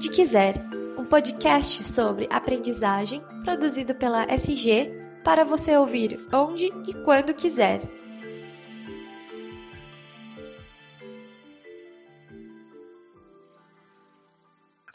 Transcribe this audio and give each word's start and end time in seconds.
Onde 0.00 0.08
Quiser, 0.08 0.54
um 0.96 1.04
podcast 1.04 1.84
sobre 1.84 2.26
aprendizagem 2.30 3.20
produzido 3.44 3.94
pela 3.94 4.24
SG 4.34 4.98
para 5.22 5.44
você 5.44 5.76
ouvir 5.76 6.18
onde 6.32 6.72
e 6.88 6.94
quando 7.04 7.34
quiser. 7.34 7.82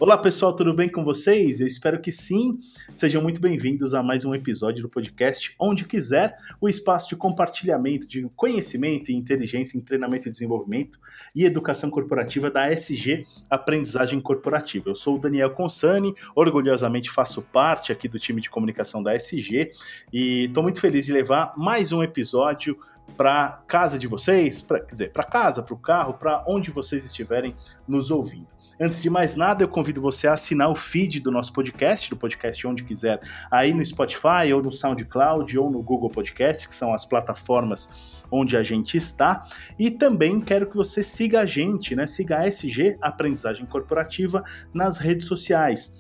Olá 0.06 0.20
pessoal, 0.20 0.56
tudo 0.56 0.72
bem 0.72 0.88
com 0.88 1.04
vocês? 1.04 1.60
Eu 1.60 1.66
espero 1.66 2.00
que 2.00 2.12
sim. 2.12 2.60
Sejam 2.94 3.24
muito 3.24 3.42
bem-vindos 3.42 3.96
a 3.96 4.04
mais 4.04 4.24
um 4.24 4.36
episódio 4.36 4.84
do 4.84 4.88
podcast 4.88 5.56
Onde 5.60 5.84
Quiser, 5.84 6.38
o 6.62 6.70
espaço 6.70 7.10
de 7.10 7.16
compartilhamento 7.16 8.08
de 8.08 8.30
conhecimento 8.36 9.10
e 9.10 9.16
inteligência 9.16 9.80
em 9.80 9.82
treinamento 9.82 10.30
e 10.30 10.32
desenvolvimento 10.32 11.00
e 11.36 11.44
educação 11.44 11.90
corporativa 11.90 12.52
da 12.52 12.72
SG 12.72 13.24
Aprendizagem 13.50 14.22
Corporativa. 14.22 14.92
Eu 14.92 14.96
sou 14.96 15.16
o 15.16 15.20
Daniel 15.20 15.50
Consani, 15.50 16.14
orgulhosamente 16.36 17.10
faço 17.10 17.42
parte 17.42 17.92
aqui 17.92 18.08
do 18.08 18.20
time 18.20 18.40
de 18.40 18.50
comunicação 18.52 19.02
da 19.02 19.16
SG 19.16 19.72
e 20.14 20.46
estou 20.46 20.62
muito 20.62 20.80
feliz 20.80 21.08
de 21.08 21.14
levar 21.14 21.52
mais 21.58 21.92
um 21.92 22.04
episódio 22.04 22.78
para 23.16 23.64
casa 23.68 23.98
de 23.98 24.08
vocês, 24.08 24.62
pra, 24.62 24.80
quer 24.80 24.92
dizer, 24.92 25.12
para 25.12 25.24
casa, 25.24 25.64
para 25.64 25.74
o 25.74 25.78
carro, 25.78 26.16
para 26.16 26.44
onde 26.48 26.72
vocês 26.72 27.06
estiverem 27.06 27.56
nos 27.88 28.12
ouvindo. 28.12 28.48
Antes 28.80 29.02
de 29.02 29.10
mais 29.10 29.38
nada, 29.38 29.64
eu 29.64 29.70
convido 29.70 30.02
você 30.02 30.28
a 30.28 30.34
assinar 30.34 30.70
o 30.70 30.76
feed 30.76 31.22
do 31.22 31.32
nosso 31.32 31.54
podcast, 31.54 32.10
do 32.10 32.18
podcast 32.18 32.68
onde 32.68 32.84
quiser, 32.84 33.22
aí 33.50 33.74
no 33.74 33.86
Spotify, 33.86 34.52
ou 34.54 34.62
no 34.62 34.72
SoundCloud, 34.72 35.58
ou 35.58 35.72
no 35.72 35.82
Google 35.82 36.10
Podcast, 36.10 36.68
que 36.68 36.76
são 36.76 36.94
as 36.94 37.06
plataformas 37.06 38.26
onde 38.30 38.58
a 38.58 38.64
gente 38.64 38.98
está. 38.98 39.44
E 39.80 39.90
também 39.90 40.42
quero 40.42 40.70
que 40.70 40.76
você 40.76 41.04
siga 41.04 41.42
a 41.42 41.46
gente, 41.46 41.96
né? 41.96 42.06
Siga 42.06 42.40
a 42.40 42.48
SG 42.48 42.98
Aprendizagem 43.02 43.66
Corporativa 43.66 44.44
nas 44.74 44.98
redes 44.98 45.26
sociais. 45.26 45.96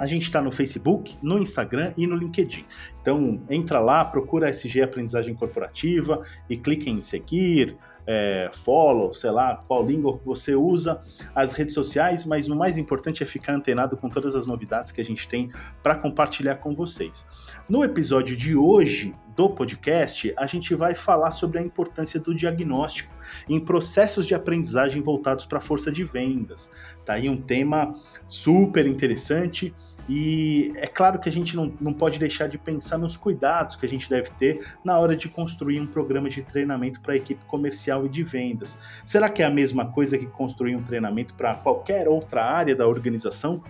A 0.00 0.06
gente 0.06 0.22
está 0.22 0.40
no 0.40 0.50
Facebook, 0.50 1.18
no 1.22 1.38
Instagram 1.38 1.92
e 1.94 2.06
no 2.06 2.16
LinkedIn. 2.16 2.64
Então 3.02 3.42
entra 3.50 3.78
lá, 3.78 4.02
procura 4.02 4.46
a 4.46 4.50
SG 4.50 4.80
Aprendizagem 4.80 5.34
Corporativa 5.34 6.22
e 6.48 6.56
clique 6.56 6.88
em 6.88 7.02
seguir, 7.02 7.76
é, 8.06 8.50
follow, 8.52 9.12
sei 9.12 9.30
lá, 9.30 9.62
qual 9.68 9.86
língua 9.86 10.18
você 10.24 10.54
usa, 10.54 11.02
as 11.34 11.52
redes 11.52 11.74
sociais, 11.74 12.24
mas 12.24 12.48
o 12.48 12.56
mais 12.56 12.78
importante 12.78 13.22
é 13.22 13.26
ficar 13.26 13.52
antenado 13.52 13.94
com 13.94 14.08
todas 14.08 14.34
as 14.34 14.46
novidades 14.46 14.90
que 14.90 15.02
a 15.02 15.04
gente 15.04 15.28
tem 15.28 15.50
para 15.82 15.94
compartilhar 15.94 16.56
com 16.56 16.74
vocês. 16.74 17.28
No 17.68 17.84
episódio 17.84 18.34
de 18.34 18.56
hoje 18.56 19.14
do 19.40 19.48
podcast, 19.48 20.34
a 20.36 20.46
gente 20.46 20.74
vai 20.74 20.94
falar 20.94 21.30
sobre 21.30 21.58
a 21.58 21.62
importância 21.62 22.20
do 22.20 22.34
diagnóstico 22.34 23.10
em 23.48 23.58
processos 23.58 24.26
de 24.26 24.34
aprendizagem 24.34 25.00
voltados 25.00 25.46
para 25.46 25.56
a 25.56 25.60
força 25.62 25.90
de 25.90 26.04
vendas. 26.04 26.70
Tá 27.06 27.14
aí 27.14 27.26
um 27.26 27.38
tema 27.38 27.94
super 28.26 28.86
interessante 28.86 29.72
e 30.06 30.74
é 30.76 30.86
claro 30.86 31.18
que 31.18 31.26
a 31.26 31.32
gente 31.32 31.56
não, 31.56 31.72
não 31.80 31.94
pode 31.94 32.18
deixar 32.18 32.48
de 32.48 32.58
pensar 32.58 32.98
nos 32.98 33.16
cuidados 33.16 33.76
que 33.76 33.86
a 33.86 33.88
gente 33.88 34.10
deve 34.10 34.28
ter 34.32 34.60
na 34.84 34.98
hora 34.98 35.16
de 35.16 35.26
construir 35.26 35.80
um 35.80 35.86
programa 35.86 36.28
de 36.28 36.42
treinamento 36.42 37.00
para 37.00 37.14
a 37.14 37.16
equipe 37.16 37.42
comercial 37.46 38.04
e 38.04 38.10
de 38.10 38.22
vendas. 38.22 38.78
Será 39.06 39.30
que 39.30 39.40
é 39.40 39.46
a 39.46 39.50
mesma 39.50 39.90
coisa 39.90 40.18
que 40.18 40.26
construir 40.26 40.76
um 40.76 40.82
treinamento 40.82 41.32
para 41.32 41.54
qualquer 41.54 42.06
outra 42.08 42.44
área 42.44 42.76
da 42.76 42.86
organização? 42.86 43.62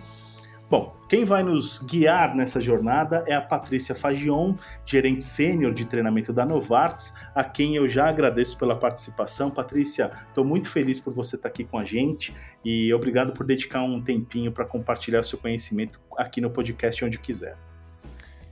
Bom, 0.71 0.95
quem 1.09 1.25
vai 1.25 1.43
nos 1.43 1.79
guiar 1.79 2.33
nessa 2.33 2.61
jornada 2.61 3.25
é 3.27 3.33
a 3.33 3.41
Patrícia 3.41 3.93
Fagion, 3.93 4.55
gerente 4.85 5.21
sênior 5.21 5.73
de 5.73 5.83
treinamento 5.83 6.31
da 6.31 6.45
Novartis, 6.45 7.13
a 7.35 7.43
quem 7.43 7.75
eu 7.75 7.89
já 7.89 8.07
agradeço 8.07 8.57
pela 8.57 8.79
participação. 8.79 9.51
Patrícia, 9.51 10.13
estou 10.29 10.45
muito 10.45 10.69
feliz 10.69 10.97
por 10.97 11.13
você 11.13 11.35
estar 11.35 11.49
aqui 11.49 11.65
com 11.65 11.77
a 11.77 11.83
gente 11.83 12.33
e 12.63 12.93
obrigado 12.93 13.33
por 13.33 13.45
dedicar 13.45 13.83
um 13.83 14.01
tempinho 14.01 14.49
para 14.49 14.63
compartilhar 14.63 15.23
seu 15.23 15.37
conhecimento 15.37 15.99
aqui 16.15 16.39
no 16.39 16.49
podcast 16.49 17.03
onde 17.03 17.19
quiser. 17.19 17.57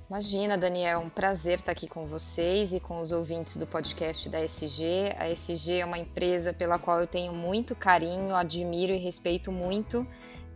Imagina, 0.09 0.57
Daniel, 0.57 1.01
um 1.01 1.09
prazer 1.09 1.59
estar 1.59 1.71
aqui 1.71 1.87
com 1.87 2.03
vocês 2.03 2.73
e 2.73 2.79
com 2.79 2.99
os 2.99 3.11
ouvintes 3.11 3.55
do 3.57 3.67
podcast 3.67 4.27
da 4.27 4.41
SG. 4.41 5.13
A 5.15 5.29
SG 5.29 5.81
é 5.81 5.85
uma 5.85 5.99
empresa 5.99 6.51
pela 6.51 6.79
qual 6.79 6.99
eu 6.99 7.05
tenho 7.05 7.31
muito 7.31 7.75
carinho, 7.75 8.33
admiro 8.33 8.91
e 8.91 8.97
respeito 8.97 9.51
muito. 9.51 10.07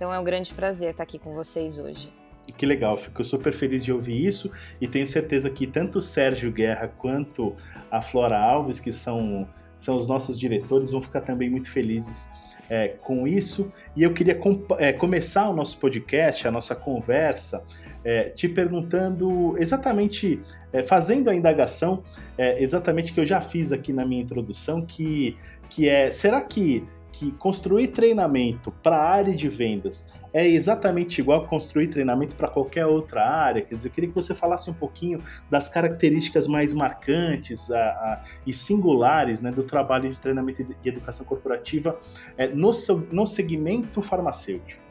Então 0.03 0.13
é 0.13 0.19
um 0.19 0.23
grande 0.25 0.53
prazer 0.53 0.89
estar 0.89 1.03
aqui 1.03 1.17
com 1.17 1.31
vocês 1.31 1.79
hoje. 1.79 2.11
Que 2.57 2.65
legal, 2.65 2.97
fico 2.97 3.23
super 3.23 3.53
feliz 3.53 3.85
de 3.85 3.93
ouvir 3.93 4.25
isso 4.25 4.51
e 4.81 4.85
tenho 4.85 5.07
certeza 5.07 5.49
que 5.49 5.65
tanto 5.65 5.99
o 5.99 6.01
Sérgio 6.01 6.51
Guerra 6.51 6.89
quanto 6.89 7.55
a 7.89 8.01
Flora 8.01 8.37
Alves, 8.37 8.81
que 8.81 8.91
são, 8.91 9.47
são 9.77 9.95
os 9.95 10.05
nossos 10.05 10.37
diretores, 10.37 10.91
vão 10.91 11.01
ficar 11.01 11.21
também 11.21 11.49
muito 11.49 11.71
felizes 11.71 12.29
é, 12.69 12.89
com 12.89 13.25
isso. 13.25 13.71
E 13.95 14.03
eu 14.03 14.13
queria 14.13 14.35
com, 14.35 14.61
é, 14.77 14.91
começar 14.91 15.47
o 15.47 15.53
nosso 15.53 15.77
podcast, 15.77 16.45
a 16.45 16.51
nossa 16.51 16.75
conversa, 16.75 17.63
é, 18.03 18.23
te 18.23 18.49
perguntando 18.49 19.55
exatamente, 19.57 20.41
é, 20.73 20.83
fazendo 20.83 21.29
a 21.29 21.33
indagação, 21.33 22.03
é, 22.37 22.61
exatamente 22.61 23.13
que 23.13 23.21
eu 23.21 23.25
já 23.25 23.39
fiz 23.39 23.71
aqui 23.71 23.93
na 23.93 24.05
minha 24.05 24.21
introdução, 24.21 24.85
que, 24.85 25.37
que 25.69 25.87
é, 25.87 26.11
será 26.11 26.41
que, 26.41 26.85
que 27.13 27.31
construir 27.33 27.89
treinamento 27.89 28.71
para 28.71 28.97
a 28.97 29.09
área 29.09 29.33
de 29.33 29.47
vendas 29.47 30.09
é 30.33 30.47
exatamente 30.47 31.21
igual 31.21 31.47
construir 31.47 31.87
treinamento 31.87 32.35
para 32.35 32.47
qualquer 32.47 32.87
outra 32.87 33.23
área? 33.23 33.61
Quer 33.61 33.75
dizer, 33.75 33.89
eu 33.89 33.91
queria 33.91 34.09
que 34.09 34.15
você 34.15 34.33
falasse 34.33 34.67
um 34.67 34.73
pouquinho 34.73 35.23
das 35.49 35.69
características 35.69 36.47
mais 36.47 36.73
marcantes 36.73 37.69
a, 37.69 37.77
a, 37.77 38.21
e 38.45 38.51
singulares 38.51 39.43
né, 39.43 39.51
do 39.51 39.63
trabalho 39.63 40.09
de 40.09 40.19
treinamento 40.19 40.65
e 40.83 40.89
educação 40.89 41.23
corporativa 41.23 41.97
é, 42.35 42.47
no, 42.47 42.71
no 43.11 43.27
segmento 43.27 44.01
farmacêutico. 44.01 44.81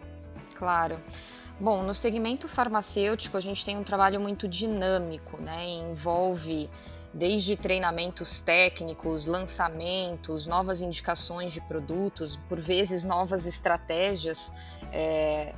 Claro. 0.54 0.96
Bom, 1.62 1.80
no 1.84 1.94
segmento 1.94 2.48
farmacêutico 2.48 3.36
a 3.36 3.40
gente 3.40 3.64
tem 3.64 3.76
um 3.76 3.84
trabalho 3.84 4.20
muito 4.20 4.48
dinâmico, 4.48 5.40
né? 5.40 5.64
Envolve 5.64 6.68
desde 7.14 7.56
treinamentos 7.56 8.40
técnicos, 8.40 9.26
lançamentos, 9.26 10.44
novas 10.48 10.80
indicações 10.80 11.52
de 11.52 11.60
produtos, 11.60 12.34
por 12.48 12.58
vezes 12.58 13.04
novas 13.04 13.46
estratégias. 13.46 14.52
É, 14.90 15.54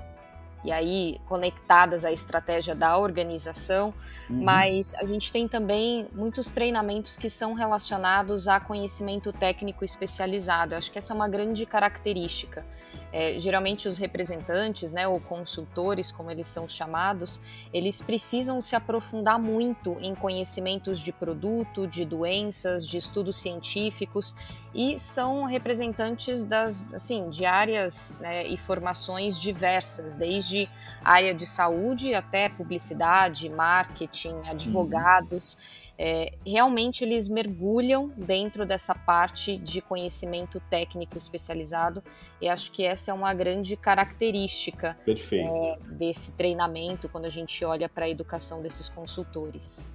e 0.64 0.72
aí 0.72 1.20
conectadas 1.26 2.04
à 2.04 2.10
estratégia 2.10 2.74
da 2.74 2.96
organização, 2.96 3.92
uhum. 4.30 4.42
mas 4.42 4.94
a 4.94 5.04
gente 5.04 5.30
tem 5.30 5.46
também 5.46 6.08
muitos 6.12 6.50
treinamentos 6.50 7.16
que 7.16 7.28
são 7.28 7.52
relacionados 7.52 8.48
a 8.48 8.58
conhecimento 8.58 9.32
técnico 9.32 9.84
especializado. 9.84 10.72
Eu 10.74 10.78
acho 10.78 10.90
que 10.90 10.98
essa 10.98 11.12
é 11.12 11.14
uma 11.14 11.28
grande 11.28 11.66
característica. 11.66 12.64
É, 13.12 13.38
geralmente 13.38 13.86
os 13.86 13.96
representantes, 13.96 14.92
né, 14.92 15.06
ou 15.06 15.20
consultores, 15.20 16.10
como 16.10 16.30
eles 16.30 16.48
são 16.48 16.68
chamados, 16.68 17.40
eles 17.72 18.00
precisam 18.02 18.60
se 18.60 18.74
aprofundar 18.74 19.38
muito 19.38 19.96
em 20.00 20.14
conhecimentos 20.16 20.98
de 20.98 21.12
produto, 21.12 21.86
de 21.86 22.04
doenças, 22.04 22.88
de 22.88 22.96
estudos 22.96 23.36
científicos 23.36 24.34
e 24.74 24.98
são 24.98 25.44
representantes 25.44 26.42
das, 26.42 26.92
assim, 26.92 27.30
de 27.30 27.44
áreas 27.44 28.16
né, 28.18 28.46
e 28.48 28.56
formações 28.56 29.40
diversas, 29.40 30.16
desde 30.16 30.53
desde 30.54 30.68
área 31.02 31.34
de 31.34 31.46
saúde 31.46 32.14
até 32.14 32.48
publicidade, 32.48 33.48
marketing, 33.48 34.36
advogados. 34.46 35.54
Uhum. 35.54 35.84
É, 35.96 36.32
realmente 36.44 37.04
eles 37.04 37.28
mergulham 37.28 38.12
dentro 38.16 38.66
dessa 38.66 38.96
parte 38.96 39.56
de 39.56 39.80
conhecimento 39.80 40.60
técnico 40.68 41.16
especializado 41.16 42.02
e 42.40 42.48
acho 42.48 42.72
que 42.72 42.84
essa 42.84 43.12
é 43.12 43.14
uma 43.14 43.32
grande 43.32 43.76
característica 43.76 44.96
é, 45.06 45.78
desse 45.92 46.32
treinamento 46.32 47.08
quando 47.08 47.26
a 47.26 47.30
gente 47.30 47.64
olha 47.64 47.88
para 47.88 48.06
a 48.06 48.08
educação 48.08 48.60
desses 48.60 48.88
consultores. 48.88 49.88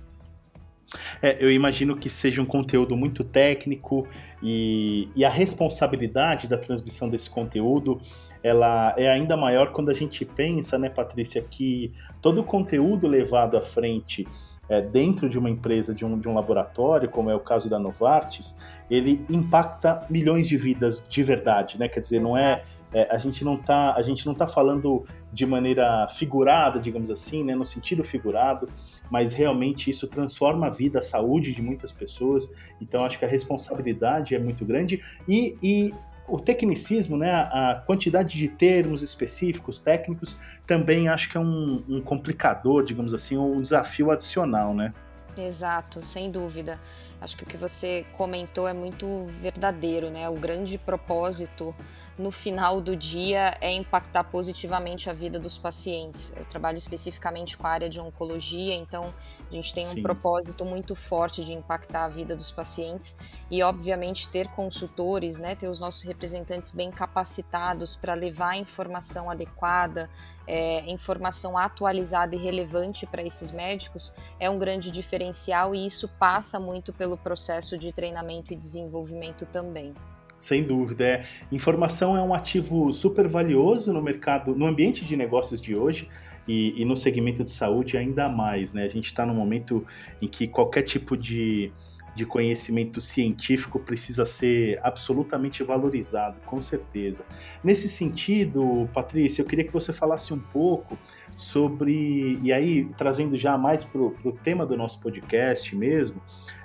É, 1.22 1.38
eu 1.44 1.52
imagino 1.52 1.98
que 1.98 2.10
seja 2.10 2.42
um 2.42 2.46
conteúdo 2.46 2.96
muito 2.96 3.24
técnico 3.24 4.08
e, 4.42 5.10
e 5.16 5.26
a 5.26 5.30
responsabilidade 5.30 6.48
da 6.48 6.58
transmissão 6.58 7.10
desse 7.10 7.30
conteúdo 7.30 8.02
ela 8.44 8.94
é 8.98 9.10
ainda 9.10 9.36
maior 9.36 9.72
quando 9.72 9.90
a 9.90 9.94
gente 9.94 10.24
pensa, 10.24 10.78
né, 10.78 10.90
Patrícia, 10.90 11.42
que 11.42 11.94
todo 12.22 12.42
o 12.42 12.44
conteúdo 12.44 13.08
levado 13.08 13.58
à 13.58 13.62
frente 13.62 14.28
é, 14.70 14.82
dentro 14.82 15.28
de 15.28 15.38
uma 15.38 15.50
empresa, 15.50 15.94
de 15.94 16.06
um, 16.06 16.18
de 16.18 16.30
um 16.30 16.34
laboratório, 16.34 17.10
como 17.10 17.30
é 17.30 17.36
o 17.36 17.40
caso 17.40 17.70
da 17.70 17.80
Novartis, 17.80 18.58
ele 18.90 19.26
impacta 19.30 20.06
milhões 20.10 20.48
de 20.48 20.58
vidas 20.58 21.04
de 21.08 21.24
verdade, 21.24 21.80
né? 21.80 21.90
Quer 21.90 22.00
dizer, 22.00 22.22
não 22.22 22.38
é, 22.38 22.64
é 22.94 23.08
a 23.12 23.18
gente 23.18 23.44
não 23.44 23.58
tá 23.58 23.96
a 23.96 24.02
gente 24.04 24.26
não 24.26 24.34
tá 24.34 24.48
falando 24.48 25.06
de 25.34 25.46
maneira 25.46 26.08
figurada, 26.08 26.80
digamos 26.80 27.10
assim, 27.10 27.44
né, 27.44 27.56
no 27.56 27.66
sentido 27.66 28.04
figurado, 28.04 28.70
mas 29.12 29.34
realmente 29.34 29.90
isso 29.90 30.08
transforma 30.08 30.68
a 30.68 30.70
vida, 30.70 31.00
a 31.00 31.02
saúde 31.02 31.54
de 31.54 31.62
muitas 31.62 31.92
pessoas. 31.92 32.52
Então 32.80 33.04
acho 33.04 33.18
que 33.18 33.26
a 33.26 33.28
responsabilidade 33.28 34.36
é 34.36 34.40
muito 34.40 34.66
grande 34.66 35.02
e, 35.28 35.56
e 35.62 35.94
o 36.30 36.40
tecnicismo, 36.40 37.18
né, 37.18 37.32
a 37.32 37.84
quantidade 37.86 38.38
de 38.38 38.48
termos 38.48 39.02
específicos, 39.02 39.80
técnicos, 39.80 40.38
também 40.66 41.08
acho 41.08 41.30
que 41.30 41.38
é 41.38 41.40
um, 41.40 41.84
um 41.88 42.02
complicador, 42.02 42.84
digamos 42.84 43.14
assim, 43.14 43.38
um 43.38 43.62
desafio 43.62 44.12
adicional, 44.12 44.74
né? 44.74 44.94
Exato, 45.38 46.04
sem 46.06 46.30
dúvida. 46.30 46.80
Acho 47.22 47.38
que 47.38 47.44
o 47.44 47.46
que 47.46 47.58
você 47.58 48.06
comentou 48.18 48.68
é 48.68 48.74
muito 48.74 49.26
verdadeiro, 49.28 50.10
né? 50.10 50.30
O 50.30 50.36
grande 50.36 50.78
propósito 50.78 51.76
no 52.20 52.32
final 52.32 52.82
do 52.82 52.98
dia 52.98 53.58
é 53.62 53.72
impactar 53.72 54.26
positivamente 54.26 55.10
a 55.10 55.14
vida 55.14 55.40
dos 55.40 55.58
pacientes. 55.58 56.36
Eu 56.36 56.44
trabalho 56.44 56.78
especificamente 56.78 57.58
com 57.58 57.66
a 57.66 57.70
área 57.70 57.90
de 57.90 58.02
oncologia, 58.02 58.76
então 58.76 59.14
a 59.50 59.54
gente 59.54 59.74
tem 59.74 59.88
um 59.88 59.92
Sim. 59.92 60.02
propósito 60.02 60.66
muito 60.66 60.96
forte 60.96 61.46
de 61.46 61.54
impactar 61.54 62.04
a 62.04 62.10
vida 62.10 62.36
dos 62.36 62.52
pacientes 62.52 63.16
e, 63.50 63.64
obviamente, 63.64 64.28
ter 64.28 64.50
consultores, 64.50 65.38
né, 65.38 65.56
ter 65.56 65.70
os 65.70 65.80
nossos 65.80 66.04
representantes 66.04 66.72
bem 66.72 66.92
capacitados 66.92 67.96
para 67.96 68.16
levar 68.16 68.50
a 68.50 68.58
informação 68.58 69.30
adequada, 69.30 70.10
é, 70.46 70.92
informação 70.92 71.58
atualizada 71.58 72.36
e 72.36 72.38
relevante 72.38 73.06
para 73.06 73.24
esses 73.24 73.50
médicos 73.50 74.14
é 74.38 74.50
um 74.50 74.60
grande 74.60 74.92
diferencial 74.92 75.74
e 75.74 75.86
isso 75.86 76.10
passa 76.20 76.60
muito 76.60 76.92
pelo 76.92 77.16
processo 77.16 77.78
de 77.78 77.94
treinamento 77.94 78.52
e 78.52 78.58
desenvolvimento 78.58 79.46
também. 79.46 79.96
Sem 80.40 80.64
dúvida, 80.64 81.04
é. 81.04 81.26
Informação 81.52 82.16
é 82.16 82.24
um 82.24 82.34
ativo 82.34 82.94
super 82.94 83.28
valioso 83.28 83.92
no 83.92 84.02
mercado, 84.02 84.56
no 84.56 84.66
ambiente 84.66 85.04
de 85.04 85.18
negócios 85.18 85.60
de 85.60 85.76
hoje 85.76 86.08
e, 86.48 86.82
e 86.82 86.86
no 86.86 86.96
segmento 86.96 87.44
de 87.44 87.52
saúde 87.52 87.98
ainda 87.98 88.30
mais, 88.30 88.72
né? 88.72 88.84
A 88.84 88.90
gente 88.90 89.08
está 89.08 89.26
num 89.26 89.36
momento 89.36 89.86
em 90.22 90.28
que 90.28 90.48
qualquer 90.48 90.84
tipo 90.84 91.18
de, 91.18 91.74
de 92.16 92.26
conhecimento 92.26 93.02
científico 93.02 93.80
precisa 93.80 94.26
ser 94.26 94.80
absolutamente 94.82 95.62
valorizado, 95.62 96.40
com 96.46 96.62
certeza. 96.62 97.26
Nesse 97.62 97.90
sentido, 97.90 98.90
Patrícia, 98.94 99.42
eu 99.42 99.46
queria 99.46 99.66
que 99.66 99.74
você 99.74 99.92
falasse 99.92 100.34
um 100.34 100.40
pouco 100.40 100.98
sobre, 101.40 102.38
e 102.44 102.52
aí 102.52 102.84
trazendo 102.98 103.38
já 103.38 103.58
mais 103.58 103.82
para 103.82 104.02
o 104.02 104.38
tema 104.44 104.66
do 104.66 104.76
nosso 104.76 105.00
podcast 105.00 105.74
mesmo, 105.74 106.22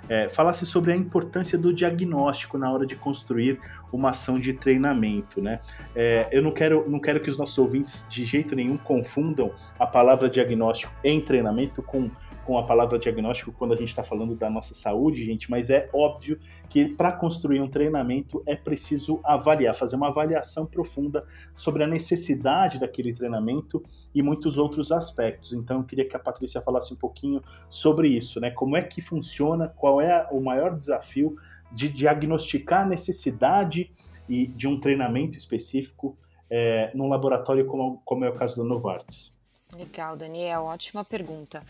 é, 0.09 0.27
falasse 0.27 0.65
sobre 0.65 0.91
a 0.91 0.95
importância 0.97 1.57
do 1.57 1.73
diagnóstico 1.73 2.57
na 2.57 2.69
hora 2.69 2.85
de 2.85 2.93
construir 2.93 3.57
uma 3.89 4.09
ação 4.09 4.37
de 4.37 4.53
treinamento. 4.53 5.41
Né? 5.41 5.61
É, 5.95 6.27
eu 6.29 6.41
não 6.41 6.51
quero, 6.51 6.89
não 6.89 6.99
quero 6.99 7.21
que 7.21 7.29
os 7.29 7.37
nossos 7.37 7.57
ouvintes 7.57 8.05
de 8.09 8.25
jeito 8.25 8.53
nenhum 8.53 8.77
confundam 8.77 9.53
a 9.79 9.87
palavra 9.87 10.29
diagnóstico 10.29 10.93
em 11.01 11.21
treinamento 11.21 11.81
com 11.81 12.11
com 12.45 12.57
a 12.57 12.63
palavra 12.63 12.99
diagnóstico 12.99 13.51
quando 13.51 13.73
a 13.73 13.75
gente 13.75 13.89
está 13.89 14.03
falando 14.03 14.35
da 14.35 14.49
nossa 14.49 14.73
saúde, 14.73 15.25
gente, 15.25 15.49
mas 15.49 15.69
é 15.71 15.89
óbvio 15.91 16.39
que 16.69 16.85
para 16.85 17.11
construir 17.11 17.59
um 17.59 17.67
treinamento 17.67 18.43
é 18.45 18.55
preciso 18.55 19.19
avaliar, 19.23 19.73
fazer 19.73 19.95
uma 19.95 20.09
avaliação 20.09 20.65
profunda 20.65 21.25
sobre 21.55 21.83
a 21.83 21.87
necessidade 21.87 22.79
daquele 22.79 23.13
treinamento 23.13 23.83
e 24.13 24.21
muitos 24.21 24.57
outros 24.57 24.91
aspectos. 24.91 25.53
Então, 25.53 25.79
eu 25.79 25.83
queria 25.83 26.07
que 26.07 26.15
a 26.15 26.19
Patrícia 26.19 26.61
falasse 26.61 26.93
um 26.93 26.97
pouquinho 26.97 27.41
sobre 27.67 28.07
isso, 28.07 28.39
né? 28.39 28.51
Como 28.51 28.77
é 28.77 28.81
que 28.83 29.01
funciona, 29.01 29.67
qual 29.67 29.99
é 29.99 30.27
o 30.31 30.39
maior 30.39 30.75
desafio 30.75 31.35
de 31.71 31.89
diagnosticar 31.89 32.83
a 32.83 32.85
necessidade 32.85 33.91
e 34.29 34.47
de 34.47 34.67
um 34.67 34.79
treinamento 34.79 35.37
específico 35.37 36.17
é, 36.49 36.91
num 36.95 37.07
laboratório 37.07 37.65
como, 37.65 38.01
como 38.05 38.23
é 38.23 38.29
o 38.29 38.35
caso 38.35 38.61
da 38.61 38.63
Novartis. 38.63 39.34
Legal, 39.77 40.15
Daniel, 40.15 40.63
ótima 40.63 41.03
pergunta. 41.03 41.63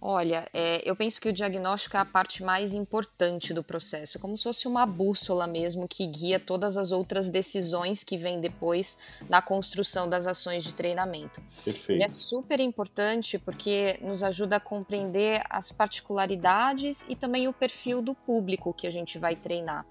Olha, 0.00 0.48
é, 0.52 0.80
eu 0.88 0.96
penso 0.96 1.20
que 1.20 1.28
o 1.28 1.32
diagnóstico 1.32 1.96
é 1.96 2.00
a 2.00 2.04
parte 2.04 2.42
mais 2.42 2.72
importante 2.72 3.52
do 3.52 3.62
processo, 3.62 4.18
como 4.18 4.34
se 4.36 4.44
fosse 4.44 4.66
uma 4.66 4.86
bússola 4.86 5.46
mesmo 5.46 5.86
que 5.86 6.06
guia 6.06 6.40
todas 6.40 6.76
as 6.76 6.90
outras 6.90 7.28
decisões 7.28 8.02
que 8.02 8.16
vêm 8.16 8.40
depois 8.40 8.96
na 9.28 9.42
construção 9.42 10.08
das 10.08 10.26
ações 10.26 10.64
de 10.64 10.74
treinamento. 10.74 11.40
Perfeito. 11.64 11.92
Ele 11.92 12.04
é 12.04 12.10
super 12.22 12.60
importante 12.60 13.38
porque 13.38 13.98
nos 14.00 14.22
ajuda 14.22 14.56
a 14.56 14.60
compreender 14.60 15.42
as 15.50 15.70
particularidades 15.70 17.04
e 17.08 17.14
também 17.14 17.46
o 17.46 17.52
perfil 17.52 18.00
do 18.00 18.14
público 18.14 18.72
que 18.72 18.86
a 18.86 18.90
gente 18.90 19.18
vai 19.18 19.36
treinar. 19.36 19.84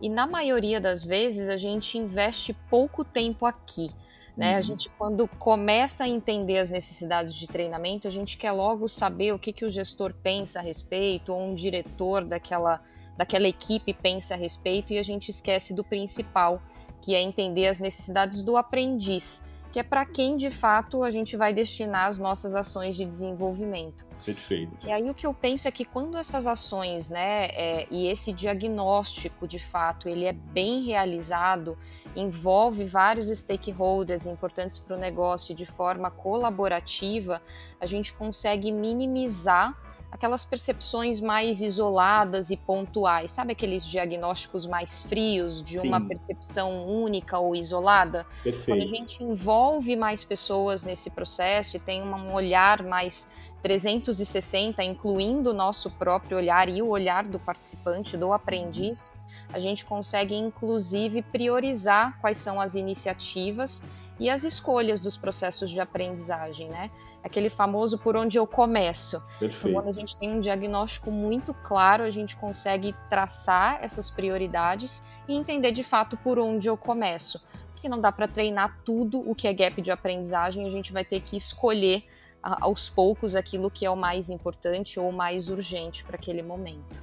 E 0.00 0.08
na 0.08 0.26
maioria 0.26 0.80
das 0.80 1.04
vezes 1.04 1.48
a 1.48 1.56
gente 1.56 1.96
investe 1.96 2.52
pouco 2.68 3.04
tempo 3.04 3.46
aqui. 3.46 3.88
Né? 4.36 4.52
Uhum. 4.52 4.58
A 4.58 4.60
gente, 4.60 4.90
quando 4.90 5.28
começa 5.28 6.04
a 6.04 6.08
entender 6.08 6.58
as 6.58 6.70
necessidades 6.70 7.34
de 7.34 7.46
treinamento, 7.46 8.08
a 8.08 8.10
gente 8.10 8.36
quer 8.36 8.52
logo 8.52 8.88
saber 8.88 9.32
o 9.32 9.38
que, 9.38 9.52
que 9.52 9.64
o 9.64 9.70
gestor 9.70 10.12
pensa 10.22 10.58
a 10.58 10.62
respeito, 10.62 11.32
ou 11.32 11.40
um 11.40 11.54
diretor 11.54 12.24
daquela, 12.24 12.80
daquela 13.16 13.46
equipe 13.46 13.94
pensa 13.94 14.34
a 14.34 14.36
respeito, 14.36 14.92
e 14.92 14.98
a 14.98 15.02
gente 15.02 15.28
esquece 15.28 15.72
do 15.72 15.84
principal, 15.84 16.60
que 17.00 17.14
é 17.14 17.22
entender 17.22 17.68
as 17.68 17.78
necessidades 17.78 18.42
do 18.42 18.56
aprendiz 18.56 19.53
que 19.74 19.80
é 19.80 19.82
para 19.82 20.06
quem 20.06 20.36
de 20.36 20.50
fato 20.50 21.02
a 21.02 21.10
gente 21.10 21.36
vai 21.36 21.52
destinar 21.52 22.06
as 22.06 22.20
nossas 22.20 22.54
ações 22.54 22.94
de 22.94 23.04
desenvolvimento. 23.04 24.06
Perfeito. 24.24 24.86
E 24.86 24.92
aí 24.92 25.10
o 25.10 25.12
que 25.12 25.26
eu 25.26 25.34
penso 25.34 25.66
é 25.66 25.72
que 25.72 25.84
quando 25.84 26.16
essas 26.16 26.46
ações, 26.46 27.10
né, 27.10 27.46
é, 27.46 27.86
e 27.90 28.06
esse 28.06 28.32
diagnóstico 28.32 29.48
de 29.48 29.58
fato, 29.58 30.08
ele 30.08 30.26
é 30.26 30.32
bem 30.32 30.84
realizado, 30.84 31.76
envolve 32.14 32.84
vários 32.84 33.26
stakeholders 33.36 34.26
importantes 34.26 34.78
para 34.78 34.96
o 34.96 35.00
negócio 35.00 35.52
de 35.52 35.66
forma 35.66 36.08
colaborativa, 36.08 37.42
a 37.80 37.86
gente 37.86 38.12
consegue 38.12 38.70
minimizar 38.70 39.76
aquelas 40.14 40.44
percepções 40.44 41.18
mais 41.18 41.60
isoladas 41.60 42.50
e 42.50 42.56
pontuais, 42.56 43.32
sabe 43.32 43.50
aqueles 43.50 43.84
diagnósticos 43.84 44.64
mais 44.64 45.02
frios 45.02 45.60
de 45.60 45.80
Sim. 45.80 45.88
uma 45.88 46.00
percepção 46.00 46.86
única 46.86 47.36
ou 47.36 47.52
isolada? 47.52 48.24
Perfeito. 48.44 48.64
Quando 48.64 48.82
a 48.82 48.96
gente 48.96 49.24
envolve 49.24 49.96
mais 49.96 50.22
pessoas 50.22 50.84
nesse 50.84 51.10
processo 51.10 51.76
e 51.76 51.80
tem 51.80 52.00
um 52.00 52.32
olhar 52.32 52.84
mais 52.84 53.28
360, 53.60 54.84
incluindo 54.84 55.50
o 55.50 55.54
nosso 55.54 55.90
próprio 55.90 56.36
olhar 56.36 56.68
e 56.68 56.80
o 56.80 56.90
olhar 56.90 57.26
do 57.26 57.40
participante, 57.40 58.16
do 58.16 58.32
aprendiz, 58.32 59.18
a 59.52 59.58
gente 59.58 59.84
consegue 59.84 60.36
inclusive 60.36 61.22
priorizar 61.22 62.20
quais 62.20 62.38
são 62.38 62.60
as 62.60 62.76
iniciativas 62.76 63.82
e 64.18 64.30
as 64.30 64.44
escolhas 64.44 65.00
dos 65.00 65.16
processos 65.16 65.70
de 65.70 65.80
aprendizagem, 65.80 66.68
né? 66.68 66.90
Aquele 67.22 67.50
famoso 67.50 67.98
por 67.98 68.16
onde 68.16 68.38
eu 68.38 68.46
começo. 68.46 69.20
Perfeito. 69.38 69.68
Então, 69.68 69.72
quando 69.72 69.88
a 69.88 69.98
gente 69.98 70.16
tem 70.16 70.30
um 70.30 70.40
diagnóstico 70.40 71.10
muito 71.10 71.52
claro, 71.52 72.04
a 72.04 72.10
gente 72.10 72.36
consegue 72.36 72.94
traçar 73.10 73.78
essas 73.82 74.08
prioridades 74.08 75.02
e 75.28 75.34
entender 75.34 75.72
de 75.72 75.82
fato 75.82 76.16
por 76.16 76.38
onde 76.38 76.68
eu 76.68 76.76
começo. 76.76 77.40
Porque 77.72 77.88
não 77.88 78.00
dá 78.00 78.12
para 78.12 78.28
treinar 78.28 78.80
tudo 78.84 79.18
o 79.28 79.34
que 79.34 79.48
é 79.48 79.52
gap 79.52 79.80
de 79.82 79.90
aprendizagem, 79.90 80.64
a 80.64 80.70
gente 80.70 80.92
vai 80.92 81.04
ter 81.04 81.20
que 81.20 81.36
escolher 81.36 82.04
aos 82.42 82.90
poucos 82.90 83.34
aquilo 83.34 83.70
que 83.70 83.86
é 83.86 83.90
o 83.90 83.96
mais 83.96 84.28
importante 84.28 85.00
ou 85.00 85.10
mais 85.10 85.48
urgente 85.48 86.04
para 86.04 86.16
aquele 86.16 86.42
momento. 86.42 87.02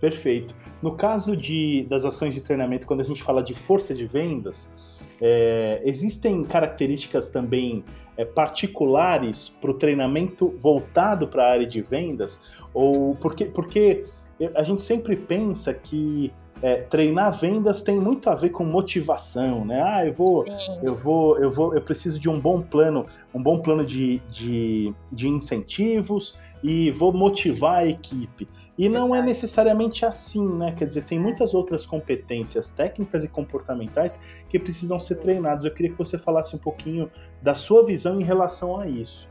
Perfeito. 0.00 0.54
No 0.82 0.96
caso 0.96 1.36
de, 1.36 1.86
das 1.88 2.04
ações 2.04 2.34
de 2.34 2.40
treinamento, 2.40 2.84
quando 2.84 3.00
a 3.00 3.04
gente 3.04 3.22
fala 3.22 3.42
de 3.42 3.54
força 3.54 3.94
de 3.94 4.04
vendas, 4.04 4.74
é, 5.20 5.80
existem 5.84 6.44
características 6.44 7.30
também 7.30 7.84
é, 8.16 8.24
particulares 8.24 9.48
para 9.48 9.70
o 9.70 9.74
treinamento 9.74 10.54
voltado 10.58 11.28
para 11.28 11.44
a 11.44 11.50
área 11.52 11.66
de 11.66 11.80
vendas? 11.80 12.40
Ou 12.72 13.14
porque, 13.16 13.46
porque 13.46 14.06
a 14.54 14.62
gente 14.62 14.82
sempre 14.82 15.16
pensa 15.16 15.72
que 15.72 16.32
é, 16.62 16.76
treinar 16.76 17.30
vendas 17.32 17.82
tem 17.82 18.00
muito 18.00 18.30
a 18.30 18.34
ver 18.34 18.50
com 18.50 18.64
motivação, 18.64 19.64
né? 19.64 19.82
Ah, 19.82 20.06
eu 20.06 20.12
vou, 20.12 20.46
eu 20.82 20.94
vou, 20.94 21.38
eu 21.38 21.50
vou, 21.50 21.74
eu 21.74 21.82
preciso 21.82 22.18
de 22.18 22.28
um 22.28 22.40
bom 22.40 22.62
plano, 22.62 23.06
um 23.34 23.42
bom 23.42 23.58
plano 23.58 23.84
de, 23.84 24.20
de, 24.30 24.94
de 25.12 25.28
incentivos 25.28 26.38
e 26.62 26.90
vou 26.90 27.12
motivar 27.12 27.80
a 27.80 27.86
equipe. 27.86 28.48
E 28.76 28.88
não 28.88 29.14
é 29.14 29.22
necessariamente 29.22 30.04
assim, 30.04 30.48
né? 30.48 30.72
Quer 30.72 30.86
dizer, 30.86 31.04
tem 31.04 31.18
muitas 31.18 31.54
outras 31.54 31.86
competências 31.86 32.70
técnicas 32.70 33.22
e 33.22 33.28
comportamentais 33.28 34.20
que 34.48 34.58
precisam 34.58 34.98
ser 34.98 35.16
treinadas. 35.16 35.64
Eu 35.64 35.72
queria 35.72 35.92
que 35.92 35.98
você 35.98 36.18
falasse 36.18 36.56
um 36.56 36.58
pouquinho 36.58 37.10
da 37.40 37.54
sua 37.54 37.84
visão 37.84 38.20
em 38.20 38.24
relação 38.24 38.78
a 38.78 38.88
isso. 38.88 39.28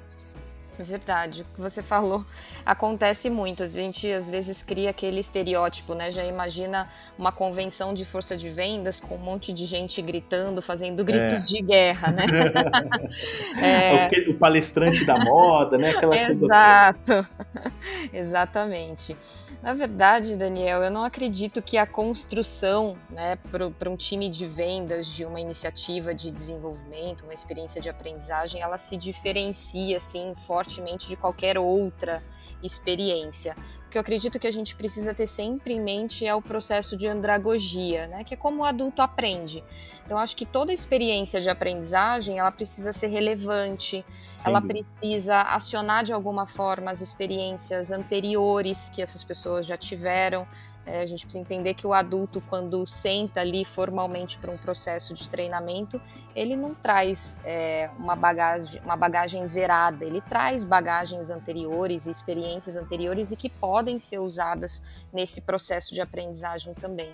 É 0.77 0.81
verdade, 0.81 1.43
o 1.43 1.45
que 1.55 1.61
você 1.61 1.83
falou 1.83 2.25
acontece 2.65 3.29
muito. 3.29 3.61
A 3.61 3.67
gente 3.67 4.11
às 4.11 4.29
vezes 4.29 4.63
cria 4.63 4.89
aquele 4.89 5.19
estereótipo, 5.19 5.93
né? 5.93 6.09
Já 6.09 6.23
imagina 6.23 6.87
uma 7.17 7.31
convenção 7.31 7.93
de 7.93 8.03
força 8.03 8.35
de 8.35 8.49
vendas 8.49 8.99
com 8.99 9.15
um 9.15 9.19
monte 9.19 9.53
de 9.53 9.65
gente 9.65 10.01
gritando, 10.01 10.61
fazendo 10.61 11.03
gritos 11.03 11.43
é. 11.45 11.47
de 11.47 11.61
guerra, 11.61 12.11
né? 12.11 12.25
é... 14.11 14.29
o, 14.29 14.33
palestrante 14.33 15.05
da 15.05 15.17
moda, 15.17 15.77
né? 15.77 15.91
Aquela 15.91 16.17
Exato. 16.17 17.01
coisa. 17.05 17.29
Exatamente. 18.11 19.15
Na 19.61 19.73
verdade, 19.73 20.35
Daniel, 20.35 20.83
eu 20.83 20.89
não 20.89 21.03
acredito 21.03 21.61
que 21.61 21.77
a 21.77 21.85
construção, 21.85 22.97
né, 23.09 23.37
para 23.51 23.89
um 23.89 23.95
time 23.95 24.27
de 24.27 24.47
vendas 24.47 25.07
de 25.07 25.23
uma 25.23 25.39
iniciativa 25.39 26.15
de 26.15 26.31
desenvolvimento, 26.31 27.23
uma 27.23 27.33
experiência 27.33 27.79
de 27.79 27.89
aprendizagem, 27.89 28.61
ela 28.61 28.77
se 28.77 28.97
diferencia 28.97 29.97
assim 29.97 30.33
fortemente 30.35 30.62
fortemente 30.63 31.09
de 31.09 31.17
qualquer 31.17 31.57
outra 31.57 32.23
experiência. 32.63 33.55
O 33.85 33.89
que 33.89 33.97
eu 33.97 34.01
acredito 34.01 34.39
que 34.39 34.47
a 34.47 34.51
gente 34.51 34.75
precisa 34.75 35.13
ter 35.13 35.27
sempre 35.27 35.73
em 35.73 35.81
mente 35.81 36.25
é 36.25 36.33
o 36.33 36.41
processo 36.41 36.95
de 36.95 37.07
andragogia, 37.07 38.07
né? 38.07 38.23
que 38.23 38.33
é 38.33 38.37
como 38.37 38.61
o 38.61 38.65
adulto 38.65 39.01
aprende. 39.01 39.63
Então, 40.05 40.17
acho 40.17 40.35
que 40.35 40.45
toda 40.45 40.73
experiência 40.73 41.39
de 41.41 41.49
aprendizagem 41.49 42.39
ela 42.39 42.51
precisa 42.51 42.91
ser 42.91 43.07
relevante, 43.07 44.03
ela 44.43 44.61
precisa 44.61 45.41
acionar 45.41 46.03
de 46.03 46.13
alguma 46.13 46.45
forma 46.45 46.89
as 46.89 47.01
experiências 47.01 47.91
anteriores 47.91 48.89
que 48.89 49.01
essas 49.01 49.23
pessoas 49.23 49.65
já 49.65 49.77
tiveram. 49.77 50.47
É, 50.85 51.01
a 51.01 51.05
gente 51.05 51.25
precisa 51.25 51.41
entender 51.41 51.73
que 51.73 51.87
o 51.87 51.93
adulto, 51.93 52.41
quando 52.41 52.85
senta 52.85 53.39
ali 53.39 53.63
formalmente 53.63 54.37
para 54.37 54.51
um 54.51 54.57
processo 54.57 55.13
de 55.13 55.29
treinamento, 55.29 56.01
ele 56.35 56.55
não 56.55 56.75
traz 56.75 57.37
é, 57.45 57.89
uma, 57.97 58.15
bagagem, 58.15 58.81
uma 58.83 58.97
bagagem 58.97 59.45
zerada, 59.45 60.03
ele 60.03 60.19
traz 60.19 60.63
bagagens 60.63 61.29
anteriores, 61.29 62.05
experiências 62.05 62.75
anteriores 62.75 63.31
e 63.31 63.37
que 63.37 63.49
podem 63.49 63.97
ser 63.97 64.19
usadas 64.19 65.05
nesse 65.13 65.41
processo 65.41 65.93
de 65.93 66.01
aprendizagem 66.01 66.73
também 66.73 67.13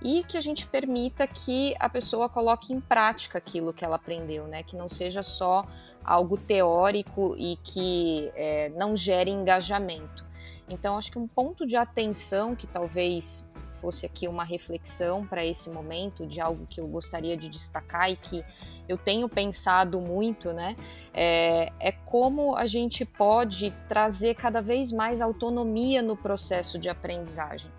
e 0.00 0.22
que 0.22 0.38
a 0.38 0.40
gente 0.40 0.66
permita 0.66 1.26
que 1.26 1.74
a 1.78 1.88
pessoa 1.88 2.28
coloque 2.28 2.72
em 2.72 2.80
prática 2.80 3.38
aquilo 3.38 3.72
que 3.72 3.84
ela 3.84 3.96
aprendeu, 3.96 4.46
né? 4.46 4.62
Que 4.62 4.76
não 4.76 4.88
seja 4.88 5.22
só 5.22 5.66
algo 6.04 6.36
teórico 6.36 7.34
e 7.36 7.56
que 7.56 8.32
é, 8.34 8.68
não 8.70 8.96
gere 8.96 9.30
engajamento. 9.30 10.27
Então, 10.68 10.96
acho 10.96 11.10
que 11.10 11.18
um 11.18 11.26
ponto 11.26 11.66
de 11.66 11.76
atenção 11.76 12.54
que 12.54 12.66
talvez 12.66 13.52
fosse 13.80 14.06
aqui 14.06 14.26
uma 14.26 14.44
reflexão 14.44 15.26
para 15.26 15.44
esse 15.44 15.70
momento 15.70 16.26
de 16.26 16.40
algo 16.40 16.66
que 16.66 16.80
eu 16.80 16.86
gostaria 16.86 17.36
de 17.36 17.48
destacar 17.48 18.10
e 18.10 18.16
que 18.16 18.44
eu 18.88 18.96
tenho 18.96 19.28
pensado 19.28 20.00
muito, 20.00 20.52
né? 20.52 20.76
É, 21.12 21.72
é, 21.78 21.92
como 21.92 22.56
a 22.56 22.66
gente 22.66 23.04
pode 23.04 23.70
trazer 23.86 24.34
cada 24.34 24.60
vez 24.60 24.90
mais 24.90 25.20
autonomia 25.20 26.02
no 26.02 26.16
processo 26.16 26.78
de 26.78 26.88
aprendizagem. 26.88 27.70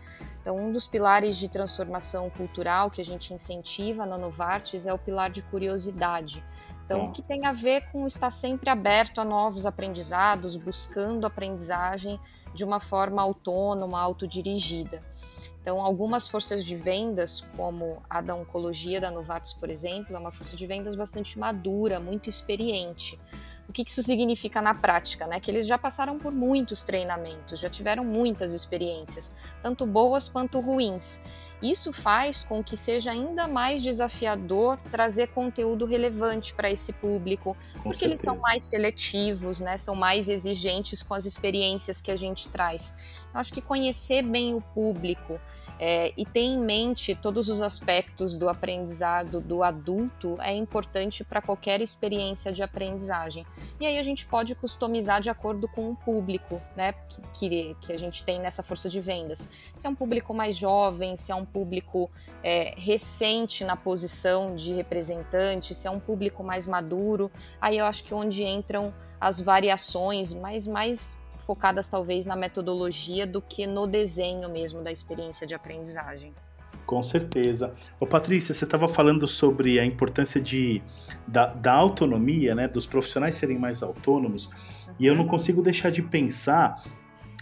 Então, 0.41 0.58
um 0.58 0.72
dos 0.72 0.88
pilares 0.88 1.38
de 1.38 1.50
transformação 1.50 2.29
cultural 2.29 2.89
que 2.89 3.01
a 3.01 3.05
gente 3.05 3.34
incentiva 3.34 4.05
na 4.05 4.17
Novartis 4.17 4.88
é 4.88 4.93
o 4.93 4.98
pilar 4.98 5.29
de 5.29 5.41
curiosidade. 5.43 6.43
Então, 6.89 7.12
que 7.12 7.22
tem 7.22 7.46
a 7.46 7.51
ver 7.51 7.81
com 7.91 8.08
estar 8.08 8.31
sempre 8.31 8.67
aberto 8.67 9.22
a 9.22 9.24
novos 9.24 9.67
aprendizados, 9.67 10.55
buscando 10.55 11.27
aprendizagem 11.27 12.19
de 12.51 12.65
uma 12.65 12.79
forma 12.79 13.22
autônoma, 13.22 14.01
autodirigida. 14.01 15.00
Então, 15.62 15.86
algumas 15.86 16.27
forças 16.27 16.65
de 16.65 16.75
vendas, 16.75 17.41
como 17.55 18.01
a 18.10 18.22
da 18.22 18.34
oncologia 18.34 19.00
da 19.00 19.12
Novartis, 19.12 19.53
por 19.53 19.69
exemplo, 19.69 20.15
é 20.15 20.19
uma 20.19 20.31
força 20.31 20.55
de 20.55 20.65
vendas 20.65 20.96
bastante 20.96 21.38
madura, 21.38 22.00
muito 22.00 22.27
experiente. 22.27 23.19
O 23.67 23.72
que 23.72 23.84
isso 23.86 24.01
significa 24.01 24.60
na 24.60 24.74
prática? 24.74 25.27
Né? 25.27 25.39
Que 25.39 25.51
eles 25.51 25.67
já 25.67 25.77
passaram 25.77 26.17
por 26.17 26.31
muitos 26.31 26.84
treinamentos, 26.84 27.60
já 27.60 27.69
tiveram 27.69 28.03
muitas 28.03 28.51
experiências, 28.51 29.31
tanto 29.62 29.86
boas 29.86 30.27
quanto 30.27 30.60
ruins. 30.60 31.24
Isso 31.62 31.92
faz 31.92 32.44
com 32.44 32.63
que 32.63 32.78
seja 32.78 33.12
ainda 33.12 33.48
mais 33.48 33.84
desafiador 33.84 34.78
trazer 34.89 35.28
conteúdo 35.28 35.86
relevante 35.86 36.54
para 36.54 36.72
esse 36.72 36.94
público, 36.94 37.56
com 37.74 37.84
porque 37.84 38.00
certeza. 38.00 38.06
eles 38.06 38.20
são 38.22 38.38
mais 38.38 38.63
seletivos, 38.66 39.60
né? 39.60 39.75
são 39.75 39.94
mais 39.94 40.30
exigentes 40.30 41.04
com 41.04 41.13
as 41.13 41.25
experiências 41.25 42.00
que 42.00 42.12
a 42.12 42.16
gente 42.16 42.48
traz. 42.48 42.94
Eu 43.34 43.39
acho 43.39 43.51
que 43.51 43.62
conhecer 43.62 44.22
bem 44.22 44.56
o 44.56 44.62
público, 44.62 45.39
é, 45.79 46.12
e 46.17 46.25
ter 46.25 46.41
em 46.41 46.59
mente 46.59 47.15
todos 47.15 47.48
os 47.48 47.62
aspectos 47.62 48.36
do 48.36 48.50
aprendizado 48.50 49.39
do 49.39 49.63
adulto 49.63 50.38
é 50.41 50.53
importante 50.53 51.24
para 51.24 51.41
qualquer 51.41 51.81
experiência 51.81 52.51
de 52.51 52.62
aprendizagem. 52.62 53.45
E 53.79 53.86
aí 53.86 53.98
a 53.98 54.03
gente 54.03 54.25
pode 54.25 54.53
customizar 54.55 55.21
de 55.21 55.29
acordo 55.29 55.67
com 55.69 55.89
o 55.89 55.95
público 55.95 56.62
né, 56.75 56.93
que, 57.33 57.75
que 57.79 57.93
a 57.93 57.98
gente 57.98 58.24
tem 58.25 58.39
nessa 58.39 58.62
força 58.62 58.89
de 58.89 59.00
vendas. 59.00 59.50
Se 59.75 59.88
é 59.88 59.89
um 59.89 59.95
público 59.95 60.33
mais 60.33 60.57
jovem, 60.57 61.15
se 61.15 61.31
é 61.31 61.36
um 61.36 61.45
público 61.45 62.12
é, 62.43 62.74
recente 62.77 63.63
na 63.63 63.77
posição 63.77 64.55
de 64.55 64.74
representante, 64.74 65.74
se 65.74 65.88
é 65.88 65.91
um 65.91 66.00
público 66.00 66.43
mais 66.43 66.65
maduro, 66.65 67.31
aí 67.62 67.77
eu 67.77 67.86
acho 67.86 68.03
que 68.03 68.13
onde 68.13 68.43
entram 68.43 68.93
as 69.19 69.39
variações, 69.39 70.33
mas 70.33 70.67
mais 70.67 71.21
focadas 71.50 71.88
talvez 71.88 72.27
na 72.27 72.36
metodologia 72.36 73.25
do 73.25 73.41
que 73.41 73.65
no 73.65 73.88
desenho 73.88 74.48
mesmo 74.48 74.84
da 74.84 74.91
experiência 74.91 75.48
de 75.48 75.56
aprendizagem. 75.56 76.32
Com 76.86 77.01
certeza. 77.01 77.74
Ô, 78.00 78.06
Patrícia, 78.06 78.53
você 78.53 78.65
estava 78.65 78.88
falando 78.88 79.27
sobre 79.27 79.79
a 79.79 79.86
importância 79.86 80.39
de, 80.39 80.79
da, 81.27 81.48
da, 81.48 81.74
autonomia, 81.74 82.53
né, 82.53 82.68
dos 82.68 82.86
profissionais 82.86 83.34
serem 83.34 83.58
mais 83.58 83.82
autônomos, 83.82 84.46
uhum. 84.46 84.94
e 85.00 85.08
eu 85.08 85.15
não 85.15 85.24
uhum. 85.24 85.29
consigo 85.29 85.63
deixar 85.63 85.89
de 85.89 86.03
pensar 86.03 86.84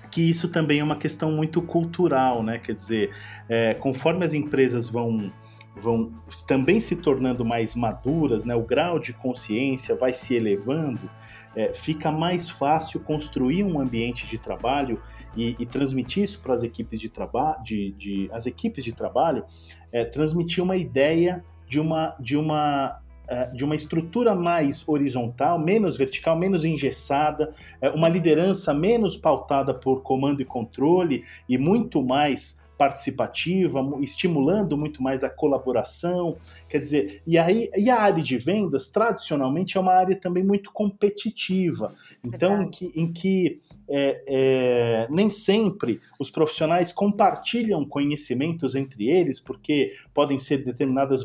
que 0.10 0.22
isso 0.22 0.48
também 0.48 0.80
é 0.80 0.84
uma 0.86 0.96
questão 0.96 1.34
muito 1.34 1.62
cultural, 1.62 2.42
né? 2.42 2.60
Quer 2.60 2.76
dizer, 2.76 3.12
é, 3.50 3.74
conforme 3.74 4.24
as 4.24 4.34
empresas 4.34 4.88
vão 4.88 5.34
vão 5.76 6.12
também 6.48 6.80
se 6.80 6.96
tornando 6.96 7.46
mais 7.46 7.76
maduras, 7.76 8.46
né? 8.46 8.56
O 8.56 8.64
grau 8.64 9.00
de 9.00 9.14
consciência 9.14 9.96
vai 9.96 10.14
se 10.14 10.34
elevando 10.34 11.10
é, 11.58 11.74
fica 11.74 12.12
mais 12.12 12.48
fácil 12.48 13.00
construir 13.00 13.64
um 13.64 13.80
ambiente 13.82 14.28
de 14.28 14.38
trabalho 14.38 15.02
e, 15.36 15.56
e 15.58 15.66
transmitir 15.66 16.24
isso 16.24 16.40
para 16.40 16.54
as 16.54 16.62
equipes 16.62 17.00
de 17.00 17.10
trabalho, 17.10 17.64
de, 17.64 17.92
de, 17.94 18.30
as 18.32 18.46
equipes 18.46 18.84
de 18.84 18.94
trabalho, 18.94 19.44
é, 19.92 20.06
transmitir 20.06 20.64
uma 20.64 20.78
ideia 20.78 21.44
de 21.68 21.80
uma, 21.80 22.16
de 22.20 22.38
uma 22.38 23.02
é, 23.28 23.48
de 23.48 23.66
uma 23.66 23.76
estrutura 23.76 24.34
mais 24.34 24.88
horizontal, 24.88 25.60
menos 25.60 25.98
vertical, 25.98 26.38
menos 26.38 26.64
engessada, 26.64 27.54
é, 27.82 27.90
uma 27.90 28.08
liderança 28.08 28.74
menos 28.74 29.18
pautada 29.18 29.74
por 29.74 30.02
comando 30.02 30.42
e 30.42 30.46
controle 30.46 31.26
e 31.50 31.58
muito 31.58 32.02
mais 32.02 32.62
participativa, 32.78 33.80
estimulando 34.02 34.78
muito 34.78 35.02
mais 35.02 35.24
a 35.24 35.30
colaboração. 35.30 36.38
Quer 36.70 36.80
dizer, 36.80 37.22
e 37.26 37.38
aí 37.38 37.70
e 37.76 37.90
a 37.90 38.00
área 38.00 38.24
de 38.24 38.38
vendas, 38.38 38.90
tradicionalmente, 38.90 39.78
é 39.78 39.80
uma 39.80 39.94
área 39.94 40.16
também 40.16 40.44
muito 40.44 40.72
competitiva. 40.72 41.94
Então, 42.24 42.62
em 42.62 42.70
que, 42.70 42.92
em 42.96 43.12
que 43.12 43.62
é, 43.90 44.24
é, 44.28 45.08
nem 45.10 45.30
sempre 45.30 46.02
os 46.20 46.30
profissionais 46.30 46.92
compartilham 46.92 47.86
conhecimentos 47.86 48.76
entre 48.76 49.10
eles, 49.10 49.40
porque 49.40 49.94
podem 50.14 50.38
ser 50.38 50.64
determinadas 50.64 51.24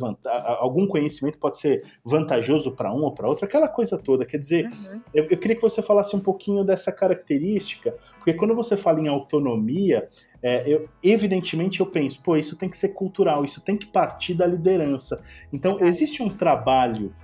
algum 0.59 0.87
conhecimento 0.87 1.39
pode 1.39 1.59
ser 1.59 1.85
vantajoso 2.05 2.73
para 2.73 2.93
um 2.93 3.03
ou 3.03 3.13
para 3.13 3.29
outro, 3.29 3.45
aquela 3.45 3.69
coisa 3.69 3.99
toda. 3.99 4.25
Quer 4.25 4.39
dizer, 4.39 4.67
uhum. 4.67 5.01
eu, 5.13 5.25
eu, 5.31 5.39
queria 5.39 5.57
que 5.57 5.63
você 5.63 5.83
falasse 5.83 6.15
um 6.15 6.21
pouquinho 6.21 6.65
dessa 6.65 6.93
característica, 6.93 7.97
porque 8.17 8.35
quando 8.35 8.55
você 8.55 8.77
fala 8.77 9.01
em 9.01 9.09
autonomia, 9.09 10.09
é, 10.43 10.69
eu, 10.69 10.89
evidentemente 11.03 11.81
eu 11.81 11.87
penso, 11.87 12.23
pô, 12.23 12.37
isso 12.37 12.57
tem 12.57 12.69
que 12.69 12.77
ser 12.77 12.91
cultural, 12.91 13.45
isso 13.45 13.61
tem 13.61 13.77
que 13.77 13.87
partir 13.87 14.35
da 14.35 14.47
liderança. 14.47 15.23
Então, 15.53 15.79
existe 15.81 16.23
um 16.23 16.29
trabalho 16.29 17.15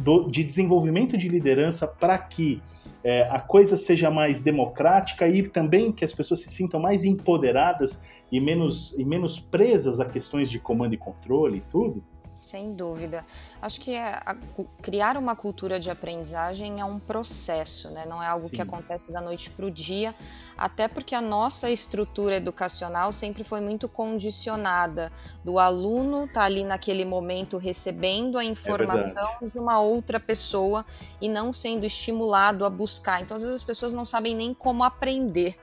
do, 0.00 0.28
de 0.28 0.42
desenvolvimento 0.42 1.16
de 1.16 1.28
liderança 1.28 1.86
para 1.86 2.18
que 2.18 2.62
é, 3.02 3.22
a 3.30 3.40
coisa 3.40 3.76
seja 3.76 4.10
mais 4.10 4.42
democrática 4.42 5.26
e 5.28 5.42
também 5.42 5.92
que 5.92 6.04
as 6.04 6.12
pessoas 6.12 6.40
se 6.40 6.48
sintam 6.48 6.80
mais 6.80 7.04
empoderadas 7.04 8.02
e 8.30 8.40
menos, 8.40 8.98
e 8.98 9.04
menos 9.04 9.38
presas 9.38 10.00
a 10.00 10.04
questões 10.04 10.50
de 10.50 10.58
comando 10.58 10.94
e 10.94 10.98
controle 10.98 11.58
e 11.58 11.60
tudo? 11.60 12.02
Sem 12.40 12.74
dúvida. 12.74 13.24
Acho 13.60 13.80
que 13.80 13.94
é, 13.94 14.14
a, 14.24 14.34
criar 14.80 15.16
uma 15.18 15.36
cultura 15.36 15.78
de 15.78 15.90
aprendizagem 15.90 16.80
é 16.80 16.84
um 16.84 16.98
processo, 16.98 17.90
né? 17.90 18.06
não 18.06 18.22
é 18.22 18.26
algo 18.26 18.48
Sim. 18.48 18.54
que 18.54 18.62
acontece 18.62 19.12
da 19.12 19.20
noite 19.20 19.50
para 19.50 19.66
o 19.66 19.70
dia, 19.70 20.14
até 20.56 20.88
porque 20.88 21.14
a 21.14 21.20
nossa 21.20 21.70
estrutura 21.70 22.36
educacional 22.36 23.12
sempre 23.12 23.44
foi 23.44 23.60
muito 23.60 23.88
condicionada 23.88 25.12
do 25.44 25.58
aluno 25.58 26.24
estar 26.24 26.40
tá 26.40 26.46
ali 26.46 26.64
naquele 26.64 27.04
momento 27.04 27.58
recebendo 27.58 28.38
a 28.38 28.44
informação 28.44 29.30
é 29.42 29.44
de 29.44 29.58
uma 29.58 29.80
outra 29.80 30.18
pessoa 30.18 30.84
e 31.20 31.28
não 31.28 31.52
sendo 31.52 31.84
estimulado 31.84 32.64
a 32.64 32.70
buscar. 32.70 33.20
Então, 33.20 33.34
às 33.34 33.42
vezes, 33.42 33.56
as 33.56 33.64
pessoas 33.64 33.92
não 33.92 34.04
sabem 34.04 34.34
nem 34.34 34.54
como 34.54 34.82
aprender. 34.82 35.56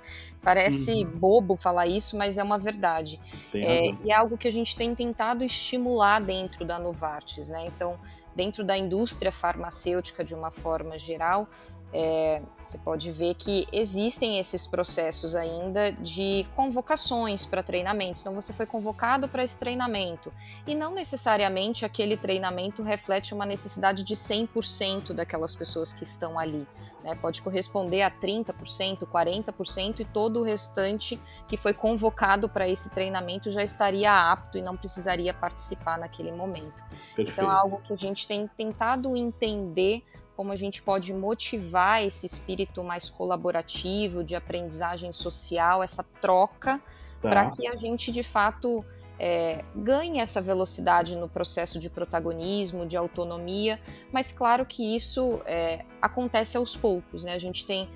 Parece 0.48 1.04
uhum. 1.04 1.20
bobo 1.20 1.58
falar 1.58 1.88
isso, 1.88 2.16
mas 2.16 2.38
é 2.38 2.44
uma 2.44 2.58
verdade. 2.58 3.20
É, 3.54 3.90
e 3.92 4.10
é 4.10 4.16
algo 4.16 4.38
que 4.38 4.48
a 4.48 4.52
gente 4.52 4.78
tem 4.78 4.96
tentado 4.96 5.44
estimular 5.44 6.22
dentro 6.22 6.64
da 6.64 6.80
Novartis, 6.80 7.50
né? 7.50 7.66
Então, 7.66 8.00
dentro 8.34 8.64
da 8.64 8.78
indústria 8.78 9.30
farmacêutica 9.30 10.24
de 10.24 10.34
uma 10.34 10.50
forma 10.50 10.98
geral, 10.98 11.50
é, 11.94 12.42
você 12.62 12.78
pode 12.78 13.12
ver 13.12 13.34
que 13.36 13.66
existem 13.72 14.40
esses 14.40 14.68
processos 14.68 15.36
ainda 15.36 15.92
de 15.94 16.46
convocações 16.56 17.46
para 17.46 17.64
treinamentos. 17.64 18.22
Então, 18.22 18.34
você 18.34 18.52
foi 18.52 18.66
convocado 18.66 19.30
para 19.30 19.44
esse 19.44 19.58
treinamento 19.58 20.32
e 20.66 20.76
não 20.76 20.94
necessariamente 20.94 21.86
aquele 21.86 22.18
treinamento 22.18 22.84
reflete 22.84 23.34
uma 23.34 23.46
necessidade 23.46 24.04
de 24.04 24.16
100% 24.16 25.14
daquelas 25.14 25.56
pessoas 25.56 25.94
que 25.94 26.04
estão 26.04 26.38
ali. 26.38 26.68
Né? 27.04 27.16
Pode 27.16 27.42
corresponder 27.42 28.02
a 28.02 28.12
30%, 28.12 29.06
40% 29.06 30.02
e 30.02 30.06
todo 30.06 30.42
o 30.42 30.44
restante 30.44 31.20
que 31.48 31.56
foi 31.56 31.74
convocado 31.74 32.50
para 32.50 32.68
esse 32.68 32.90
treinamento 32.90 33.50
já 33.50 33.64
estaria 33.64 34.12
apto 34.12 34.58
e 34.58 34.62
não 34.62 34.76
precisaria 34.76 35.34
participar 35.34 35.98
naquele 35.98 36.34
momento. 36.34 36.84
Perfeito. 37.16 37.32
Então, 37.32 37.50
é 37.50 37.56
algo 37.56 37.82
que 37.82 37.94
a 37.94 37.98
gente 37.98 38.28
tem 38.28 38.46
tentado 38.46 39.16
entender 39.16 40.04
como 40.38 40.52
a 40.52 40.56
gente 40.56 40.84
pode 40.84 41.12
motivar 41.16 42.04
esse 42.04 42.28
espírito 42.28 42.84
mais 42.84 43.10
colaborativo, 43.10 44.24
de 44.24 44.36
aprendizagem 44.36 45.12
social, 45.12 45.82
essa 45.82 46.04
troca, 46.22 46.80
tá. 47.20 47.30
para 47.30 47.50
que 47.50 47.68
a 47.68 47.76
gente 47.76 48.12
de 48.12 48.22
fato 48.22 48.86
é, 49.20 49.66
ganhe 49.76 50.20
essa 50.20 50.40
velocidade 50.40 51.18
no 51.18 51.28
processo 51.28 51.80
de 51.80 51.90
protagonismo, 51.90 52.86
de 52.86 52.96
autonomia, 52.96 53.82
mas 54.14 54.32
claro 54.32 54.64
que 54.64 54.96
isso 54.96 55.42
é, 55.44 55.84
acontece 56.00 56.56
aos 56.56 56.78
poucos, 56.78 57.26
né? 57.26 57.34
A 57.34 57.40
gente 57.40 57.66
tem 57.66 57.90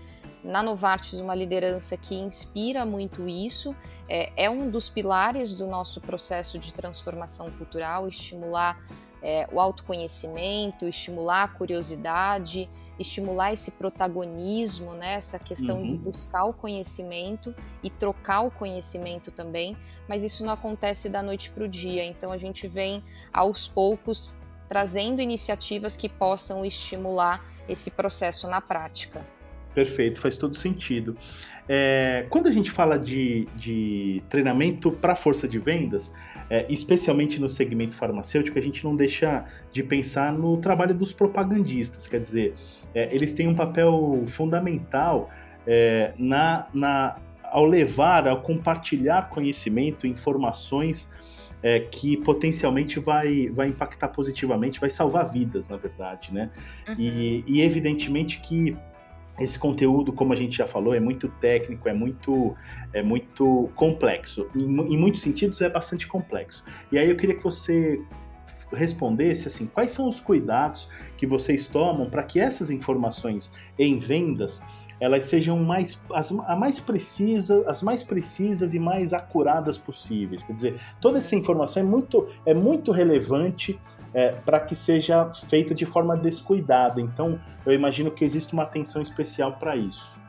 na 0.44 0.64
Novartis 0.64 1.20
uma 1.20 1.36
liderança 1.36 1.96
que 1.96 2.16
inspira 2.16 2.84
muito 2.84 3.28
isso, 3.28 3.76
é, 4.10 4.32
é 4.36 4.50
um 4.50 4.68
dos 4.68 4.90
pilares 4.90 5.54
do 5.54 5.68
nosso 5.68 6.02
processo 6.02 6.58
de 6.58 6.74
transformação 6.74 7.52
cultural, 7.52 8.08
estimular 8.08 8.82
é, 9.22 9.48
o 9.52 9.60
autoconhecimento, 9.60 10.88
estimular 10.88 11.44
a 11.44 11.48
curiosidade, 11.48 12.70
estimular 12.98 13.54
esse 13.54 13.72
protagonismo, 13.72 14.94
né, 14.94 15.14
essa 15.14 15.38
questão 15.38 15.80
uhum. 15.80 15.86
de 15.86 15.98
buscar 15.98 16.46
o 16.46 16.54
conhecimento 16.54 17.54
e 17.84 17.90
trocar 17.90 18.42
o 18.42 18.52
conhecimento 18.52 19.32
também, 19.32 19.78
mas 20.08 20.24
isso 20.24 20.46
não 20.46 20.54
acontece 20.54 21.10
da 21.10 21.22
noite 21.22 21.52
para 21.52 21.64
o 21.64 21.68
dia, 21.68 22.04
então 22.04 22.32
a 22.32 22.38
gente 22.38 22.68
vem 22.68 23.04
aos 23.32 23.68
poucos 23.68 24.40
trazendo 24.68 25.22
iniciativas 25.22 25.98
que 25.98 26.08
possam 26.08 26.66
estimular 26.66 27.46
esse 27.68 27.92
processo 27.92 28.48
na 28.48 28.62
prática. 28.62 29.26
Perfeito, 29.74 30.20
faz 30.20 30.36
todo 30.36 30.56
sentido. 30.56 31.16
É, 31.68 32.26
quando 32.30 32.48
a 32.48 32.52
gente 32.52 32.70
fala 32.70 32.98
de, 32.98 33.48
de 33.56 34.22
treinamento 34.28 34.92
para 34.92 35.16
força 35.16 35.48
de 35.48 35.60
vendas, 35.60 36.14
é, 36.52 36.66
especialmente 36.68 37.40
no 37.40 37.48
segmento 37.48 37.96
farmacêutico, 37.96 38.60
a 38.60 38.62
gente 38.62 38.84
não 38.84 38.94
deixa 38.94 39.46
de 39.72 39.82
pensar 39.82 40.34
no 40.34 40.58
trabalho 40.58 40.94
dos 40.94 41.14
propagandistas. 41.14 42.08
Quer 42.08 42.20
dizer, 42.20 42.56
é, 42.94 43.08
eles 43.16 43.34
têm 43.34 43.48
um 43.48 43.56
papel 43.56 44.26
fundamental 44.28 45.30
é, 45.66 46.12
na, 46.18 46.68
na, 46.74 47.16
ao 47.42 47.64
levar, 47.66 48.28
ao 48.28 48.42
compartilhar 48.42 49.30
conhecimento, 49.30 50.06
informações 50.06 51.10
é, 51.64 51.80
que 51.80 52.18
potencialmente 52.18 53.00
vai, 53.00 53.48
vai 53.48 53.70
impactar 53.70 54.10
positivamente, 54.10 54.78
vai 54.78 54.90
salvar 54.90 55.32
vidas, 55.32 55.70
na 55.70 55.78
verdade, 55.78 56.34
né? 56.34 56.52
Uhum. 56.86 56.96
E, 57.00 57.46
e 57.48 57.62
evidentemente 57.62 58.42
que 58.42 58.76
esse 59.40 59.58
conteúdo, 59.58 60.12
como 60.14 60.34
a 60.34 60.36
gente 60.36 60.58
já 60.58 60.68
falou, 60.68 60.94
é 60.94 61.00
muito 61.00 61.28
técnico, 61.28 61.88
é 61.88 61.94
muito, 61.94 62.56
é 62.94 63.02
muito 63.02 63.70
complexo. 63.76 64.48
Em, 64.56 64.64
em, 64.64 64.98
muitos 64.98 65.22
sentidos, 65.22 65.62
é 65.62 65.70
bastante 65.70 66.08
complexo. 66.08 66.64
E 66.92 66.98
aí 66.98 67.10
eu 67.10 67.16
queria 67.16 67.36
que 67.36 67.44
você 67.44 68.02
respondesse 68.72 69.48
assim, 69.48 69.66
quais 69.66 69.92
são 69.92 70.08
os 70.08 70.20
cuidados 70.20 70.88
que 71.18 71.26
vocês 71.26 71.68
tomam 71.68 72.10
para 72.10 72.24
que 72.24 72.40
essas 72.40 72.70
informações 72.70 73.52
em 73.78 74.00
vendas 74.00 74.64
elas 75.02 75.24
sejam 75.24 75.58
mais 75.58 76.00
as, 76.14 76.32
a 76.32 76.56
mais 76.56 76.80
precisa, 76.80 77.64
as 77.68 77.82
mais 77.82 78.04
precisas 78.04 78.76
e 78.76 78.80
mais 78.80 79.14
acuradas 79.14 79.76
possíveis. 79.76 80.44
Quer 80.44 80.54
dizer, 80.54 80.82
toda 81.02 81.18
essa 81.18 81.36
informação 81.36 81.82
é 81.82 81.86
muito, 81.86 82.28
é 82.46 82.54
muito 82.54 82.92
relevante 82.92 83.80
é, 84.14 84.32
para 84.32 84.60
que 84.60 84.76
seja 84.76 85.32
feita 85.34 85.74
de 85.74 85.86
forma 85.86 86.16
descuidada. 86.18 87.00
Então, 87.02 87.40
eu 87.66 87.74
imagino 87.74 88.12
que 88.12 88.24
existe 88.24 88.54
uma 88.54 88.64
atenção 88.64 89.02
especial 89.02 89.54
para 89.54 89.76
isso. 89.76 90.20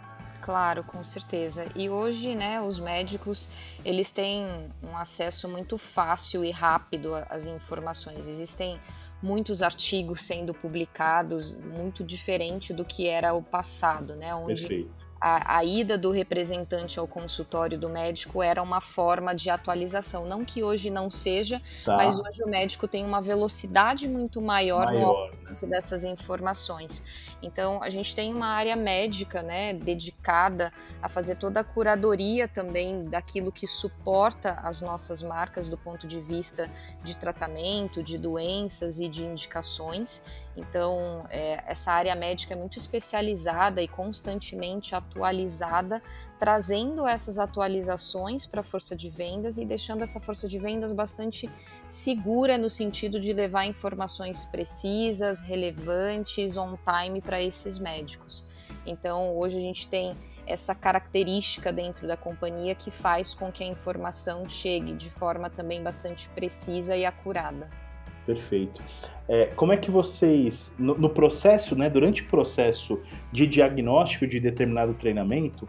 Claro, 0.41 0.83
com 0.83 1.05
certeza. 1.05 1.67
E 1.77 1.89
hoje, 1.89 2.35
né, 2.35 2.61
os 2.61 2.81
médicos, 2.81 3.49
eles 3.85 4.11
têm 4.11 4.45
um 4.83 4.97
acesso 4.97 5.49
muito 5.49 5.79
fácil 5.79 6.45
e 6.45 6.51
rápido 6.51 7.15
às 7.31 7.47
informações. 7.47 8.27
Existem 8.27 8.79
muitos 9.23 9.63
artigos 9.63 10.23
sendo 10.23 10.53
publicados, 10.53 11.55
muito 11.55 12.03
diferente 12.03 12.73
do 12.73 12.85
que 12.85 13.07
era 13.07 13.33
o 13.33 13.43
passado, 13.43 14.17
né, 14.17 14.35
onde 14.35 14.67
Perfeito 14.67 15.12
a, 15.23 15.59
a, 15.59 15.65
ida 15.65 15.97
do 15.97 16.11
representante 16.11 16.99
ao 16.99 17.07
consultório 17.07 17.79
do 17.79 17.89
médico 17.89 18.43
era 18.43 18.61
uma 18.61 18.81
forma 18.81 19.33
de 19.33 19.51
atualização. 19.51 20.27
Não 20.27 20.45
que 20.45 20.65
hoje 20.65 20.91
não 20.91 21.09
seja, 21.13 21.63
tá. 21.85 21.97
mas 21.97 22.19
hoje 22.19 22.43
o 22.43 22.49
médico 22.49 22.89
tem 22.89 23.05
uma 23.05 23.23
velocidade 23.23 24.09
muito 24.09 24.43
maior, 24.43 24.87
maior 24.87 25.31
no 25.31 25.45
né? 25.45 25.69
dessas 25.69 26.03
informações. 26.03 27.33
Então, 27.41 27.81
a 27.85 27.89
gente 27.89 28.17
tem 28.17 28.35
uma 28.35 28.49
área 28.49 28.75
médica 28.75 29.45
né, 29.45 29.73
dedicada 29.73 30.73
a 31.01 31.09
fazer 31.09 31.37
toda 31.37 31.61
a 31.61 31.65
curadoria 31.65 32.49
também 32.49 33.05
daquilo 33.05 33.53
que 33.53 33.67
suporta 33.67 34.55
as 34.65 34.81
nossas 34.81 35.23
marcas 35.23 35.69
do 35.69 35.79
ponto 35.79 36.05
de 36.05 36.21
vista 36.21 36.69
de 37.01 37.17
tratamento, 37.17 38.03
de 38.03 38.19
doenças 38.19 38.99
e 38.99 39.09
de 39.09 39.25
indicações. 39.25 40.25
Então, 40.57 41.25
é, 41.31 41.63
essa 41.67 41.93
área 41.93 42.15
médica 42.15 42.53
é 42.53 42.57
muito 42.57 42.77
especializada 42.77 43.81
e 43.81 43.89
constantemente 43.89 44.95
atualizada, 44.95 46.03
trazendo 46.39 47.07
essas 47.07 47.39
atualizações 47.39 48.45
para 48.45 48.61
a 48.61 48.63
força 48.63 48.95
de 48.95 49.09
vendas 49.09 49.57
e 49.57 49.65
deixando 49.65 50.03
essa 50.03 50.21
força 50.21 50.47
de 50.47 50.59
vendas 50.59 50.93
bastante 50.93 51.51
segura 51.89 52.59
no 52.59 52.69
sentido 52.69 53.19
de 53.19 53.33
levar 53.33 53.65
informações 53.65 54.45
precisas, 54.45 55.41
relevantes, 55.41 56.57
on 56.57 56.77
time 56.77 57.23
para 57.23 57.41
esses 57.41 57.79
médicos. 57.79 58.47
Então, 58.85 59.37
hoje 59.37 59.57
a 59.57 59.61
gente 59.61 59.89
tem 59.89 60.17
essa 60.47 60.75
característica 60.75 61.73
dentro 61.73 62.07
da 62.07 62.17
companhia 62.17 62.75
que 62.75 62.91
faz 62.91 63.33
com 63.33 63.51
que 63.51 63.63
a 63.63 63.67
informação 63.67 64.47
chegue 64.47 64.95
de 64.95 65.09
forma 65.09 65.49
também 65.49 65.83
bastante 65.83 66.29
precisa 66.31 66.97
e 66.97 67.07
acurada. 67.07 67.71
Perfeito. 68.27 68.81
É, 69.29 69.47
como 69.47 69.73
é 69.73 69.77
que 69.77 69.91
vocês, 69.91 70.75
no, 70.79 70.97
no, 70.97 71.11
processo, 71.11 71.75
né, 71.75 71.91
durante 71.91 72.23
o 72.23 72.27
processo 72.27 73.01
de 73.33 73.47
diagnóstico 73.47 74.27
de 74.27 74.39
determinado 74.39 74.95
treinamento, 74.95 75.69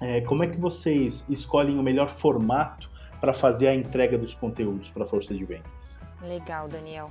é, 0.00 0.20
como 0.20 0.44
é 0.44 0.46
que 0.46 0.60
vocês 0.60 1.28
escolhem 1.28 1.78
o 1.78 1.82
melhor 1.82 2.08
formato 2.08 2.90
para 3.20 3.32
fazer 3.32 3.68
a 3.68 3.74
entrega 3.74 4.18
dos 4.18 4.34
conteúdos 4.34 4.90
para 4.90 5.04
a 5.04 5.06
força 5.06 5.34
de 5.34 5.44
vendas? 5.44 6.03
Legal, 6.24 6.68
Daniel. 6.68 7.10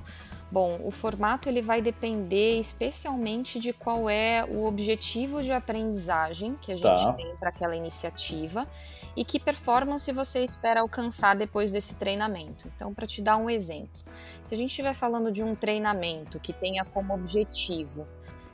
Bom, 0.50 0.78
o 0.84 0.90
formato 0.90 1.48
ele 1.48 1.60
vai 1.60 1.82
depender 1.82 2.60
especialmente 2.60 3.58
de 3.58 3.72
qual 3.72 4.08
é 4.08 4.44
o 4.44 4.64
objetivo 4.64 5.42
de 5.42 5.52
aprendizagem 5.52 6.56
que 6.60 6.70
a 6.70 6.76
gente 6.76 7.04
tá. 7.04 7.12
tem 7.12 7.34
para 7.36 7.48
aquela 7.48 7.74
iniciativa 7.74 8.68
e 9.16 9.24
que 9.24 9.40
performance 9.40 10.10
você 10.12 10.44
espera 10.44 10.80
alcançar 10.80 11.34
depois 11.34 11.72
desse 11.72 11.96
treinamento. 11.96 12.70
Então, 12.76 12.94
para 12.94 13.06
te 13.06 13.20
dar 13.22 13.36
um 13.36 13.48
exemplo, 13.48 14.00
se 14.44 14.54
a 14.54 14.56
gente 14.56 14.70
estiver 14.70 14.94
falando 14.94 15.32
de 15.32 15.42
um 15.42 15.54
treinamento 15.54 16.38
que 16.38 16.52
tenha 16.52 16.84
como 16.84 17.14
objetivo 17.14 18.06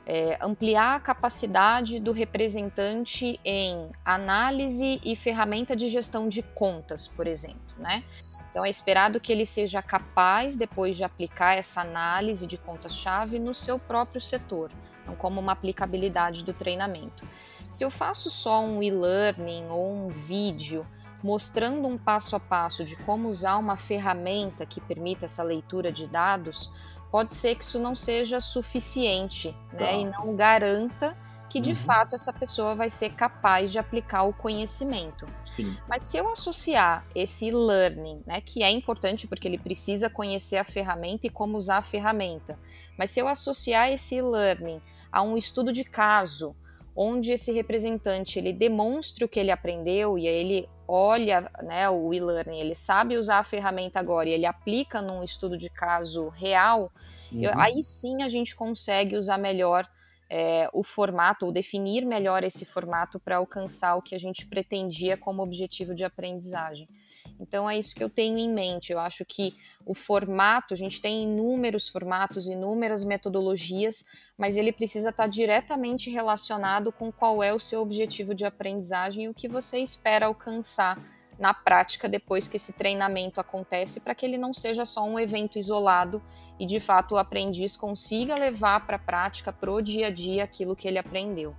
é, 0.05 0.37
ampliar 0.41 0.95
a 0.95 0.99
capacidade 0.99 1.99
do 1.99 2.11
representante 2.11 3.39
em 3.45 3.89
análise 4.03 4.99
e 5.03 5.15
ferramenta 5.15 5.75
de 5.75 5.87
gestão 5.87 6.27
de 6.27 6.41
contas, 6.41 7.07
por 7.07 7.27
exemplo, 7.27 7.61
né? 7.77 8.03
Então, 8.51 8.65
é 8.65 8.69
esperado 8.69 9.19
que 9.19 9.31
ele 9.31 9.45
seja 9.45 9.81
capaz, 9.81 10.55
depois 10.57 10.97
de 10.97 11.05
aplicar 11.05 11.57
essa 11.57 11.81
análise 11.81 12.45
de 12.45 12.57
contas-chave 12.57 13.39
no 13.39 13.53
seu 13.53 13.79
próprio 13.79 14.19
setor, 14.19 14.69
então, 15.01 15.15
como 15.15 15.39
uma 15.39 15.53
aplicabilidade 15.53 16.43
do 16.43 16.53
treinamento. 16.53 17.25
Se 17.69 17.85
eu 17.85 17.89
faço 17.89 18.29
só 18.29 18.61
um 18.61 18.83
e-learning 18.83 19.67
ou 19.69 19.89
um 19.89 20.09
vídeo 20.09 20.85
mostrando 21.23 21.87
um 21.87 21.97
passo 21.97 22.35
a 22.35 22.39
passo 22.39 22.83
de 22.83 22.95
como 22.97 23.29
usar 23.29 23.57
uma 23.57 23.77
ferramenta 23.77 24.65
que 24.65 24.81
permita 24.81 25.25
essa 25.25 25.43
leitura 25.43 25.91
de 25.91 26.07
dados, 26.07 26.69
pode 27.11 27.33
ser 27.33 27.55
que 27.55 27.63
isso 27.63 27.79
não 27.79 27.95
seja 27.95 28.39
suficiente 28.39 29.55
né, 29.71 29.79
tá. 29.79 29.91
e 29.93 30.05
não 30.05 30.35
garanta 30.35 31.15
que 31.51 31.59
de 31.59 31.71
uhum. 31.71 31.75
fato 31.75 32.15
essa 32.15 32.31
pessoa 32.31 32.73
vai 32.73 32.89
ser 32.89 33.09
capaz 33.09 33.73
de 33.73 33.77
aplicar 33.77 34.23
o 34.23 34.31
conhecimento. 34.31 35.27
Sim. 35.53 35.75
Mas 35.85 36.05
se 36.05 36.15
eu 36.15 36.29
associar 36.29 37.05
esse 37.13 37.51
learning, 37.51 38.23
né, 38.25 38.39
que 38.39 38.63
é 38.63 38.71
importante 38.71 39.27
porque 39.27 39.49
ele 39.49 39.57
precisa 39.57 40.09
conhecer 40.09 40.55
a 40.55 40.63
ferramenta 40.63 41.27
e 41.27 41.29
como 41.29 41.57
usar 41.57 41.79
a 41.79 41.81
ferramenta, 41.81 42.57
mas 42.97 43.09
se 43.09 43.19
eu 43.19 43.27
associar 43.27 43.91
esse 43.91 44.21
learning 44.21 44.79
a 45.11 45.21
um 45.21 45.35
estudo 45.35 45.73
de 45.73 45.83
caso, 45.83 46.55
onde 46.95 47.33
esse 47.33 47.51
representante 47.51 48.39
ele 48.39 48.53
demonstre 48.53 49.25
o 49.25 49.27
que 49.27 49.37
ele 49.37 49.51
aprendeu 49.51 50.17
e 50.17 50.29
aí 50.29 50.35
ele 50.35 50.69
olha 50.87 51.51
né, 51.63 51.89
o 51.89 52.13
e-learning, 52.13 52.61
ele 52.61 52.75
sabe 52.75 53.17
usar 53.17 53.39
a 53.39 53.43
ferramenta 53.43 53.99
agora 53.99 54.29
e 54.29 54.31
ele 54.31 54.45
aplica 54.45 55.01
num 55.01 55.21
estudo 55.21 55.57
de 55.57 55.69
caso 55.69 56.29
real, 56.29 56.89
uhum. 57.29 57.43
eu, 57.43 57.51
aí 57.59 57.83
sim 57.83 58.23
a 58.23 58.29
gente 58.29 58.55
consegue 58.55 59.17
usar 59.17 59.37
melhor 59.37 59.85
é, 60.33 60.69
o 60.71 60.81
formato, 60.81 61.45
ou 61.45 61.51
definir 61.51 62.05
melhor 62.05 62.41
esse 62.41 62.63
formato 62.63 63.19
para 63.19 63.35
alcançar 63.35 63.97
o 63.97 64.01
que 64.01 64.15
a 64.15 64.17
gente 64.17 64.47
pretendia 64.47 65.17
como 65.17 65.43
objetivo 65.43 65.93
de 65.93 66.05
aprendizagem. 66.05 66.87
Então 67.37 67.69
é 67.69 67.77
isso 67.77 67.93
que 67.93 68.01
eu 68.01 68.09
tenho 68.09 68.37
em 68.37 68.49
mente. 68.49 68.93
Eu 68.93 68.99
acho 68.99 69.25
que 69.25 69.53
o 69.85 69.93
formato, 69.93 70.73
a 70.73 70.77
gente 70.77 71.01
tem 71.01 71.23
inúmeros 71.23 71.89
formatos, 71.89 72.47
inúmeras 72.47 73.03
metodologias, 73.03 74.05
mas 74.37 74.55
ele 74.55 74.71
precisa 74.71 75.09
estar 75.09 75.27
diretamente 75.27 76.09
relacionado 76.09 76.93
com 76.93 77.11
qual 77.11 77.43
é 77.43 77.53
o 77.53 77.59
seu 77.59 77.81
objetivo 77.81 78.33
de 78.33 78.45
aprendizagem 78.45 79.25
e 79.25 79.29
o 79.29 79.33
que 79.33 79.49
você 79.49 79.79
espera 79.79 80.27
alcançar 80.27 80.97
na 81.41 81.55
prática 81.55 82.07
depois 82.07 82.47
que 82.47 82.55
esse 82.55 82.71
treinamento 82.71 83.41
acontece, 83.41 83.99
para 83.99 84.13
que 84.13 84.23
ele 84.23 84.37
não 84.37 84.53
seja 84.53 84.85
só 84.85 85.03
um 85.03 85.17
evento 85.17 85.57
isolado 85.57 86.21
e 86.59 86.67
de 86.67 86.79
fato 86.79 87.15
o 87.15 87.17
aprendiz 87.17 87.75
consiga 87.75 88.35
levar 88.35 88.85
para 88.85 88.97
a 88.97 88.99
prática, 88.99 89.51
para 89.51 89.71
o 89.71 89.81
dia 89.81 90.07
a 90.07 90.09
dia, 90.11 90.43
aquilo 90.43 90.75
que 90.75 90.87
ele 90.87 90.99
aprendeu. 90.99 91.55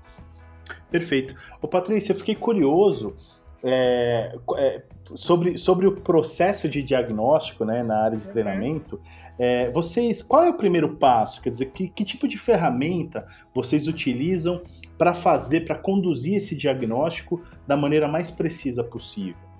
Perfeito. 0.89 1.35
O 1.61 1.67
Patrícia, 1.67 2.13
eu 2.13 2.17
fiquei 2.17 2.37
curioso 2.37 3.17
é, 3.65 4.39
é, 4.57 4.83
sobre, 5.17 5.59
sobre 5.59 5.89
o 5.89 6.01
processo 6.01 6.69
de 6.69 6.81
diagnóstico 6.81 7.65
né, 7.65 7.83
na 7.83 8.05
área 8.05 8.17
de 8.17 8.27
uhum. 8.27 8.31
treinamento. 8.31 9.01
É, 9.37 9.69
vocês, 9.73 10.23
qual 10.23 10.45
é 10.45 10.51
o 10.51 10.57
primeiro 10.57 10.97
passo? 10.97 11.43
Quer 11.43 11.51
dizer, 11.51 11.67
que, 11.73 11.89
que 11.89 12.05
tipo 12.05 12.29
de 12.29 12.39
ferramenta 12.39 13.27
vocês 13.53 13.89
utilizam 13.89 14.63
para 14.97 15.13
fazer, 15.13 15.63
para 15.63 15.75
conduzir 15.75 16.37
esse 16.37 16.55
diagnóstico 16.55 17.43
da 17.67 17.77
maneira 17.77 18.07
mais 18.07 18.31
precisa 18.31 18.85
possível? 18.85 19.52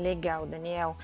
Legal, 0.00 0.46
Daniel. 0.46 0.96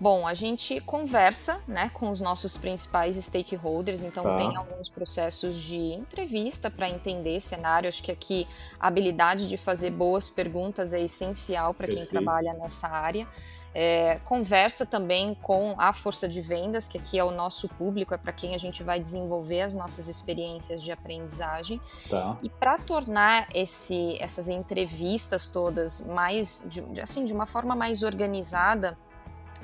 Bom, 0.00 0.26
a 0.26 0.34
gente 0.34 0.80
conversa 0.80 1.60
né, 1.66 1.88
com 1.90 2.10
os 2.10 2.20
nossos 2.20 2.56
principais 2.56 3.16
stakeholders, 3.16 4.02
então 4.02 4.24
tá. 4.24 4.36
tem 4.36 4.56
alguns 4.56 4.88
processos 4.88 5.54
de 5.56 5.78
entrevista 5.78 6.70
para 6.70 6.88
entender 6.88 7.40
cenário. 7.40 7.88
Acho 7.88 8.02
que 8.02 8.12
aqui 8.12 8.46
a 8.78 8.88
habilidade 8.88 9.48
de 9.48 9.56
fazer 9.56 9.90
boas 9.90 10.28
perguntas 10.28 10.92
é 10.92 11.00
essencial 11.00 11.72
para 11.72 11.88
quem 11.88 12.04
trabalha 12.06 12.52
nessa 12.54 12.88
área. 12.88 13.26
É, 13.76 14.20
conversa 14.24 14.86
também 14.86 15.34
com 15.34 15.74
a 15.76 15.92
força 15.92 16.28
de 16.28 16.40
vendas, 16.40 16.86
que 16.86 16.96
aqui 16.96 17.18
é 17.18 17.24
o 17.24 17.32
nosso 17.32 17.68
público, 17.68 18.14
é 18.14 18.16
para 18.16 18.32
quem 18.32 18.54
a 18.54 18.58
gente 18.58 18.84
vai 18.84 19.00
desenvolver 19.00 19.62
as 19.62 19.74
nossas 19.74 20.06
experiências 20.06 20.80
de 20.80 20.92
aprendizagem. 20.92 21.80
Tá. 22.08 22.38
E 22.40 22.48
para 22.48 22.78
tornar 22.78 23.48
esse, 23.52 24.16
essas 24.20 24.48
entrevistas 24.48 25.48
todas 25.48 26.00
mais, 26.02 26.64
de, 26.68 27.00
assim, 27.00 27.24
de 27.24 27.32
uma 27.32 27.46
forma 27.46 27.74
mais 27.74 28.04
organizada, 28.04 28.96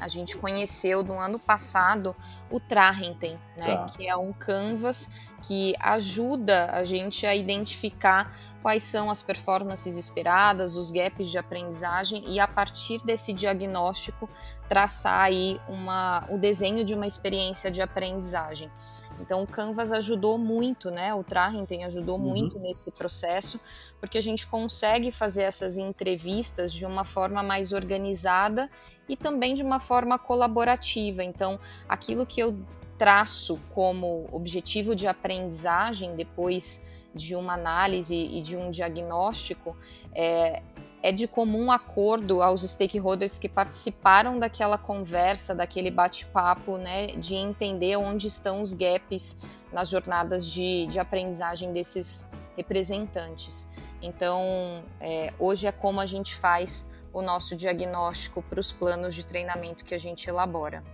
a 0.01 0.09
gente 0.09 0.37
conheceu 0.37 1.05
no 1.05 1.18
ano 1.18 1.38
passado 1.38 2.16
o 2.51 2.59
Trarrenten, 2.59 3.38
né, 3.57 3.77
tá. 3.77 3.87
que 3.87 4.09
é 4.09 4.16
um 4.16 4.33
canvas 4.33 5.09
que 5.42 5.74
ajuda 5.81 6.70
a 6.72 6.85
gente 6.85 7.26
a 7.26 7.35
identificar 7.35 8.33
quais 8.62 8.83
são 8.83 9.11
as 9.11 9.22
performances 9.22 9.96
esperadas, 9.96 10.76
os 10.76 10.90
gaps 10.90 11.31
de 11.31 11.38
aprendizagem 11.38 12.22
e 12.26 12.38
a 12.38 12.46
partir 12.46 13.03
desse 13.05 13.33
diagnóstico 13.33 14.29
traçar 14.68 15.22
aí 15.22 15.61
uma, 15.68 16.26
o 16.29 16.38
desenho 16.38 16.85
de 16.85 16.94
uma 16.94 17.07
experiência 17.07 17.70
de 17.70 17.83
aprendizagem. 17.83 18.70
Então 19.18 19.42
o 19.42 19.46
Canvas 19.46 19.92
ajudou 19.92 20.38
muito, 20.38 20.90
né? 20.90 21.12
O 21.14 21.24
Trarrenten 21.24 21.85
ajudou 21.85 22.16
uhum. 22.16 22.29
muito 22.29 22.59
nesse 22.59 22.92
processo, 22.92 23.59
porque 23.98 24.18
a 24.18 24.22
gente 24.22 24.46
consegue 24.46 25.11
fazer 25.11 25.42
essas 25.42 25.76
entrevistas 25.76 26.72
de 26.72 26.87
uma 26.87 27.05
forma 27.05 27.42
mais 27.42 27.72
organizada 27.72 28.70
e 29.09 29.16
também 29.16 29.55
de 29.55 29.62
uma 29.62 29.81
forma 29.81 30.18
colaborativa. 30.18 31.24
Então, 31.24 31.59
aquilo 31.88 32.24
que 32.24 32.40
eu 32.40 32.57
traço 33.00 33.58
como 33.70 34.28
objetivo 34.30 34.94
de 34.94 35.06
aprendizagem 35.06 36.14
depois 36.14 36.86
de 37.14 37.34
uma 37.34 37.54
análise 37.54 38.14
e 38.14 38.42
de 38.42 38.58
um 38.58 38.70
diagnóstico 38.70 39.74
é, 40.14 40.62
é 41.02 41.10
de 41.10 41.26
comum 41.26 41.72
acordo 41.72 42.42
aos 42.42 42.60
stakeholders 42.60 43.38
que 43.38 43.48
participaram 43.48 44.38
daquela 44.38 44.76
conversa, 44.76 45.54
daquele 45.54 45.90
bate-papo, 45.90 46.76
né, 46.76 47.06
de 47.06 47.36
entender 47.36 47.96
onde 47.96 48.26
estão 48.26 48.60
os 48.60 48.74
gaps 48.74 49.40
nas 49.72 49.88
jornadas 49.88 50.44
de, 50.44 50.86
de 50.86 51.00
aprendizagem 51.00 51.72
desses 51.72 52.30
representantes. 52.54 53.70
Então, 54.02 54.84
é, 55.00 55.32
hoje 55.38 55.66
é 55.66 55.72
como 55.72 56.02
a 56.02 56.06
gente 56.06 56.34
faz 56.36 56.90
o 57.14 57.22
nosso 57.22 57.56
diagnóstico 57.56 58.42
para 58.42 58.60
os 58.60 58.70
planos 58.70 59.14
de 59.14 59.24
treinamento 59.24 59.86
que 59.86 59.94
a 59.94 59.98
gente 59.98 60.28
elabora. 60.28 60.84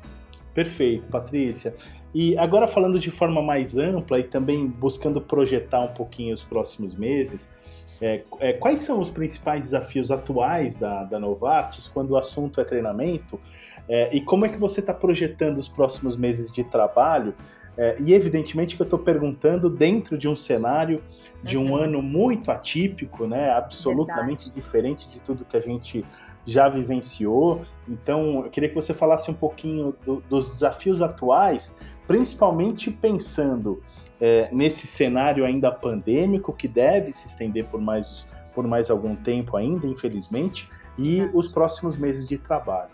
Perfeito, 0.56 1.06
Patrícia. 1.08 1.74
E 2.14 2.34
agora 2.38 2.66
falando 2.66 2.98
de 2.98 3.10
forma 3.10 3.42
mais 3.42 3.76
ampla 3.76 4.18
e 4.18 4.22
também 4.22 4.66
buscando 4.66 5.20
projetar 5.20 5.80
um 5.80 5.92
pouquinho 5.92 6.32
os 6.32 6.42
próximos 6.42 6.94
meses, 6.94 7.54
é, 8.00 8.22
é, 8.40 8.54
quais 8.54 8.80
são 8.80 8.98
os 8.98 9.10
principais 9.10 9.64
desafios 9.64 10.10
atuais 10.10 10.78
da, 10.78 11.04
da 11.04 11.20
Novartis 11.20 11.88
quando 11.88 12.12
o 12.12 12.16
assunto 12.16 12.58
é 12.58 12.64
treinamento? 12.64 13.38
É, 13.86 14.16
e 14.16 14.20
como 14.22 14.46
é 14.46 14.48
que 14.48 14.58
você 14.58 14.80
está 14.80 14.94
projetando 14.94 15.58
os 15.58 15.68
próximos 15.68 16.16
meses 16.16 16.50
de 16.50 16.64
trabalho? 16.64 17.34
É, 17.76 17.94
e 18.00 18.14
evidentemente 18.14 18.76
que 18.76 18.80
eu 18.80 18.84
estou 18.86 18.98
perguntando 18.98 19.68
dentro 19.68 20.16
de 20.16 20.26
um 20.26 20.34
cenário 20.34 21.02
de 21.42 21.58
um 21.58 21.72
uhum. 21.72 21.76
ano 21.76 22.02
muito 22.02 22.50
atípico, 22.50 23.26
né, 23.26 23.50
absolutamente 23.50 24.46
Verdade. 24.46 24.54
diferente 24.54 25.06
de 25.06 25.20
tudo 25.20 25.44
que 25.44 25.58
a 25.58 25.60
gente 25.60 26.02
já 26.46 26.68
vivenciou. 26.68 27.62
Então, 27.88 28.44
eu 28.44 28.50
queria 28.50 28.68
que 28.68 28.74
você 28.74 28.94
falasse 28.94 29.30
um 29.30 29.34
pouquinho 29.34 29.94
do, 30.04 30.22
dos 30.22 30.48
desafios 30.50 31.02
atuais, 31.02 31.76
principalmente 32.06 32.90
pensando 32.90 33.82
é, 34.20 34.48
nesse 34.52 34.86
cenário 34.86 35.44
ainda 35.44 35.70
pandêmico, 35.72 36.52
que 36.52 36.68
deve 36.68 37.12
se 37.12 37.26
estender 37.26 37.66
por 37.66 37.80
mais, 37.80 38.26
por 38.54 38.66
mais 38.66 38.90
algum 38.90 39.16
tempo 39.16 39.56
ainda, 39.56 39.86
infelizmente, 39.86 40.70
e 40.96 41.20
é. 41.20 41.30
os 41.34 41.48
próximos 41.48 41.96
meses 41.96 42.26
de 42.26 42.38
trabalho. 42.38 42.90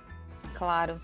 Claro. 0.54 1.00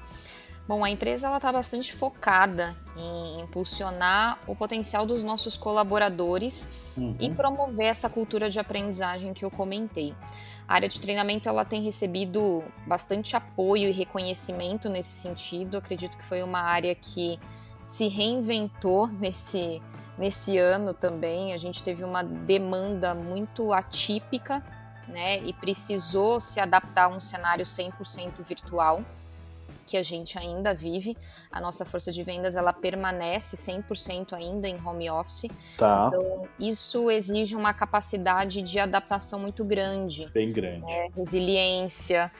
Bom, 0.66 0.84
a 0.84 0.90
empresa 0.90 1.34
está 1.34 1.50
bastante 1.50 1.94
focada 1.94 2.76
em 2.94 3.40
impulsionar 3.40 4.38
o 4.46 4.54
potencial 4.54 5.06
dos 5.06 5.24
nossos 5.24 5.56
colaboradores 5.56 6.92
uhum. 6.94 7.16
e 7.18 7.30
promover 7.30 7.86
essa 7.86 8.10
cultura 8.10 8.50
de 8.50 8.60
aprendizagem 8.60 9.32
que 9.32 9.46
eu 9.46 9.50
comentei. 9.50 10.14
A 10.68 10.74
área 10.74 10.88
de 10.88 11.00
treinamento 11.00 11.48
ela 11.48 11.64
tem 11.64 11.82
recebido 11.82 12.62
bastante 12.86 13.34
apoio 13.34 13.88
e 13.88 13.92
reconhecimento 13.92 14.90
nesse 14.90 15.22
sentido. 15.22 15.78
Acredito 15.78 16.18
que 16.18 16.24
foi 16.24 16.42
uma 16.42 16.60
área 16.60 16.94
que 16.94 17.40
se 17.86 18.06
reinventou 18.06 19.08
nesse, 19.18 19.80
nesse 20.18 20.58
ano 20.58 20.92
também. 20.92 21.54
A 21.54 21.56
gente 21.56 21.82
teve 21.82 22.04
uma 22.04 22.22
demanda 22.22 23.14
muito 23.14 23.72
atípica 23.72 24.62
né, 25.08 25.38
e 25.38 25.54
precisou 25.54 26.38
se 26.38 26.60
adaptar 26.60 27.04
a 27.04 27.08
um 27.08 27.18
cenário 27.18 27.64
100% 27.64 28.42
virtual 28.46 29.02
que 29.88 29.96
a 29.96 30.02
gente 30.02 30.38
ainda 30.38 30.74
vive. 30.74 31.16
A 31.50 31.60
nossa 31.60 31.84
força 31.84 32.12
de 32.12 32.22
vendas 32.22 32.54
ela 32.56 32.74
permanece 32.74 33.56
100% 33.56 34.34
ainda 34.34 34.68
em 34.68 34.78
home 34.86 35.10
office. 35.10 35.46
Tá. 35.78 36.08
Então, 36.08 36.46
isso 36.60 37.10
exige 37.10 37.56
uma 37.56 37.72
capacidade 37.72 38.60
de 38.60 38.78
adaptação 38.78 39.40
muito 39.40 39.64
grande. 39.64 40.30
Bem 40.34 40.52
grande. 40.52 40.84
Né? 40.84 41.08
Resiliência, 41.16 42.30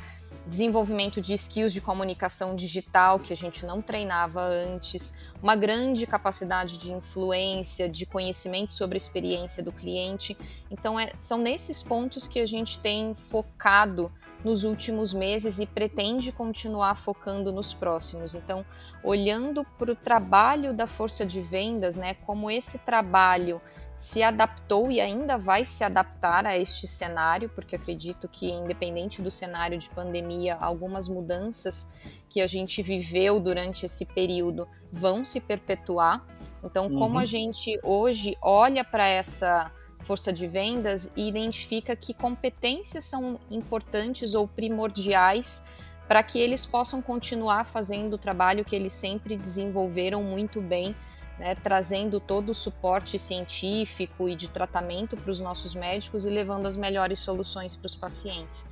desenvolvimento 0.47 1.23
de 1.23 1.33
skills 1.33 1.73
de 1.73 1.81
comunicação 1.81 2.55
digital 2.55 3.19
que 3.19 3.33
a 3.33 3.37
gente 3.37 3.65
não 3.65 3.81
treinava 3.81 4.43
antes, 4.43 5.15
uma 5.42 5.55
grande 5.55 6.07
capacidade 6.07 6.79
de 6.79 6.92
influência, 6.92 7.88
de 7.88 8.05
conhecimento 8.05 8.72
sobre 8.72 8.96
a 8.96 8.98
experiência 8.98 9.62
do 9.62 9.72
cliente. 9.72 10.37
Então, 10.70 10.98
é, 10.98 11.12
são 11.18 11.38
nesses 11.38 11.83
pontos 11.83 12.27
que 12.27 12.40
a 12.40 12.46
gente 12.46 12.79
tem 12.79 13.14
focado 13.14 14.11
nos 14.44 14.64
últimos 14.64 15.12
meses 15.12 15.59
e 15.59 15.66
pretende 15.66 16.33
continuar 16.33 16.94
focando 16.94 17.53
nos 17.53 17.72
próximos. 17.72 18.35
Então, 18.35 18.64
olhando 19.03 19.64
para 19.79 19.92
o 19.92 19.96
trabalho 19.96 20.74
da 20.74 20.87
força 20.87 21.24
de 21.24 21.40
vendas, 21.40 21.96
né, 21.96 22.14
como 22.14 22.51
esse 22.51 22.79
trabalho 22.79 23.61
se 23.98 24.22
adaptou 24.22 24.92
e 24.92 25.01
ainda 25.01 25.37
vai 25.37 25.64
se 25.64 25.83
adaptar 25.83 26.46
a 26.46 26.57
este 26.57 26.87
cenário, 26.87 27.48
porque 27.48 27.74
acredito 27.74 28.29
que, 28.29 28.48
independente 28.48 29.20
do 29.20 29.29
cenário 29.29 29.77
de 29.77 29.90
pandemia, 29.90 30.57
algumas 30.61 31.09
mudanças 31.09 31.92
que 32.29 32.41
a 32.41 32.47
gente 32.47 32.83
viveu 32.83 33.41
durante 33.41 33.87
esse 33.87 34.05
período 34.05 34.69
vão 34.93 35.25
se 35.25 35.41
perpetuar. 35.41 36.25
Então, 36.62 36.87
uhum. 36.87 36.99
como 36.99 37.19
a 37.19 37.25
gente 37.25 37.79
hoje 37.83 38.37
olha 38.43 38.85
para 38.85 39.07
essa 39.07 39.73
força 40.01 40.33
de 40.33 40.47
vendas 40.47 41.12
e 41.17 41.29
identifica 41.29 41.97
que 41.97 42.14
competências 42.14 43.05
são 43.05 43.41
importantes 43.51 44.35
ou 44.35 44.47
primordiais 44.47 45.64
para 46.07 46.23
que 46.23 46.38
eles 46.38 46.64
possam 46.64 47.03
continuar 47.03 47.64
fazendo 47.64 48.14
o 48.14 48.19
trabalho 48.19 48.64
que 48.64 48.77
eles 48.77 48.93
sempre 48.93 49.37
desenvolveram 49.37 50.23
muito 50.23 50.61
bem 50.61 50.95
né, 51.38 51.55
trazendo 51.55 52.19
todo 52.19 52.51
o 52.51 52.55
suporte 52.55 53.19
científico 53.19 54.29
e 54.29 54.35
de 54.35 54.49
tratamento 54.49 55.17
para 55.17 55.31
os 55.31 55.41
nossos 55.41 55.75
médicos 55.75 56.27
e 56.27 56.31
levando 56.31 56.67
as 56.67 56.77
melhores 56.77 57.21
soluções 57.21 57.77
para 57.77 57.87
os 57.87 57.95
pacientes. 57.95 58.67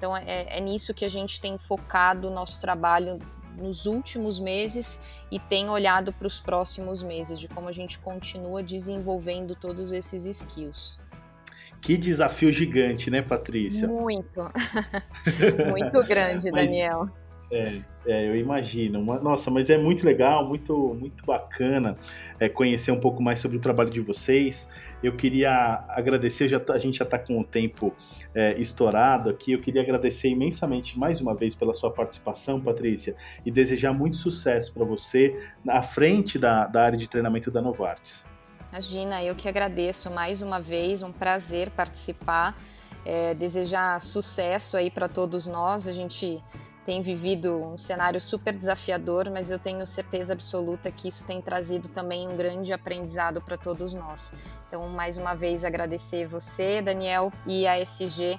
Então, 0.00 0.16
é, 0.16 0.46
é 0.48 0.60
nisso 0.62 0.94
que 0.94 1.04
a 1.04 1.08
gente 1.08 1.38
tem 1.42 1.58
focado 1.58 2.28
o 2.28 2.30
nosso 2.30 2.58
trabalho 2.58 3.18
nos 3.58 3.84
últimos 3.84 4.38
meses 4.38 5.06
e 5.30 5.38
tem 5.38 5.68
olhado 5.68 6.10
para 6.10 6.26
os 6.26 6.40
próximos 6.40 7.02
meses, 7.02 7.38
de 7.38 7.46
como 7.46 7.68
a 7.68 7.72
gente 7.72 7.98
continua 7.98 8.62
desenvolvendo 8.62 9.54
todos 9.54 9.92
esses 9.92 10.24
skills. 10.24 11.02
Que 11.82 11.98
desafio 11.98 12.50
gigante, 12.50 13.10
né, 13.10 13.20
Patrícia? 13.20 13.86
Muito. 13.86 14.40
Muito 15.68 16.08
grande, 16.08 16.50
Mas, 16.50 16.70
Daniel. 16.70 17.10
É, 17.50 17.80
é, 18.06 18.28
eu 18.28 18.36
imagino. 18.36 19.02
Nossa, 19.20 19.50
mas 19.50 19.68
é 19.68 19.76
muito 19.76 20.04
legal, 20.04 20.46
muito, 20.46 20.94
muito 20.94 21.24
bacana 21.24 21.96
é, 22.38 22.48
conhecer 22.48 22.92
um 22.92 23.00
pouco 23.00 23.22
mais 23.22 23.40
sobre 23.40 23.56
o 23.56 23.60
trabalho 23.60 23.90
de 23.90 24.00
vocês. 24.00 24.70
Eu 25.02 25.16
queria 25.16 25.84
agradecer, 25.88 26.46
já, 26.46 26.60
tá, 26.60 26.74
a 26.74 26.78
gente 26.78 26.98
já 26.98 27.04
está 27.04 27.18
com 27.18 27.40
o 27.40 27.44
tempo 27.44 27.94
é, 28.34 28.54
estourado 28.60 29.30
aqui. 29.30 29.52
Eu 29.52 29.60
queria 29.60 29.82
agradecer 29.82 30.28
imensamente 30.28 30.98
mais 30.98 31.20
uma 31.20 31.34
vez 31.34 31.54
pela 31.54 31.74
sua 31.74 31.90
participação, 31.90 32.60
Patrícia, 32.60 33.16
e 33.44 33.50
desejar 33.50 33.92
muito 33.92 34.16
sucesso 34.16 34.72
para 34.72 34.84
você 34.84 35.38
à 35.66 35.82
frente 35.82 36.38
da, 36.38 36.66
da 36.66 36.84
área 36.84 36.98
de 36.98 37.08
treinamento 37.08 37.50
da 37.50 37.60
Novartis. 37.60 38.24
Imagina, 38.70 39.22
eu 39.24 39.34
que 39.34 39.48
agradeço 39.48 40.10
mais 40.10 40.42
uma 40.42 40.60
vez, 40.60 41.02
um 41.02 41.10
prazer 41.10 41.70
participar 41.70 42.56
é, 43.04 43.34
desejar 43.34 44.00
sucesso 44.00 44.76
aí 44.76 44.90
para 44.90 45.08
todos 45.08 45.46
nós. 45.46 45.88
A 45.88 45.92
gente 45.92 46.42
tem 46.84 47.02
vivido 47.02 47.54
um 47.54 47.78
cenário 47.78 48.20
super 48.20 48.54
desafiador, 48.54 49.30
mas 49.30 49.50
eu 49.50 49.58
tenho 49.58 49.86
certeza 49.86 50.32
absoluta 50.32 50.90
que 50.90 51.08
isso 51.08 51.24
tem 51.26 51.40
trazido 51.40 51.88
também 51.88 52.28
um 52.28 52.36
grande 52.36 52.72
aprendizado 52.72 53.40
para 53.40 53.56
todos 53.56 53.94
nós. 53.94 54.32
Então, 54.66 54.88
mais 54.88 55.16
uma 55.16 55.34
vez, 55.34 55.64
agradecer 55.64 56.26
você, 56.26 56.80
Daniel, 56.80 57.32
e 57.46 57.66
a 57.66 57.78
SG 57.78 58.38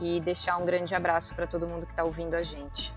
e 0.00 0.20
deixar 0.20 0.58
um 0.58 0.64
grande 0.64 0.94
abraço 0.94 1.34
para 1.34 1.46
todo 1.46 1.66
mundo 1.66 1.86
que 1.86 1.92
está 1.92 2.04
ouvindo 2.04 2.34
a 2.34 2.42
gente. 2.42 2.94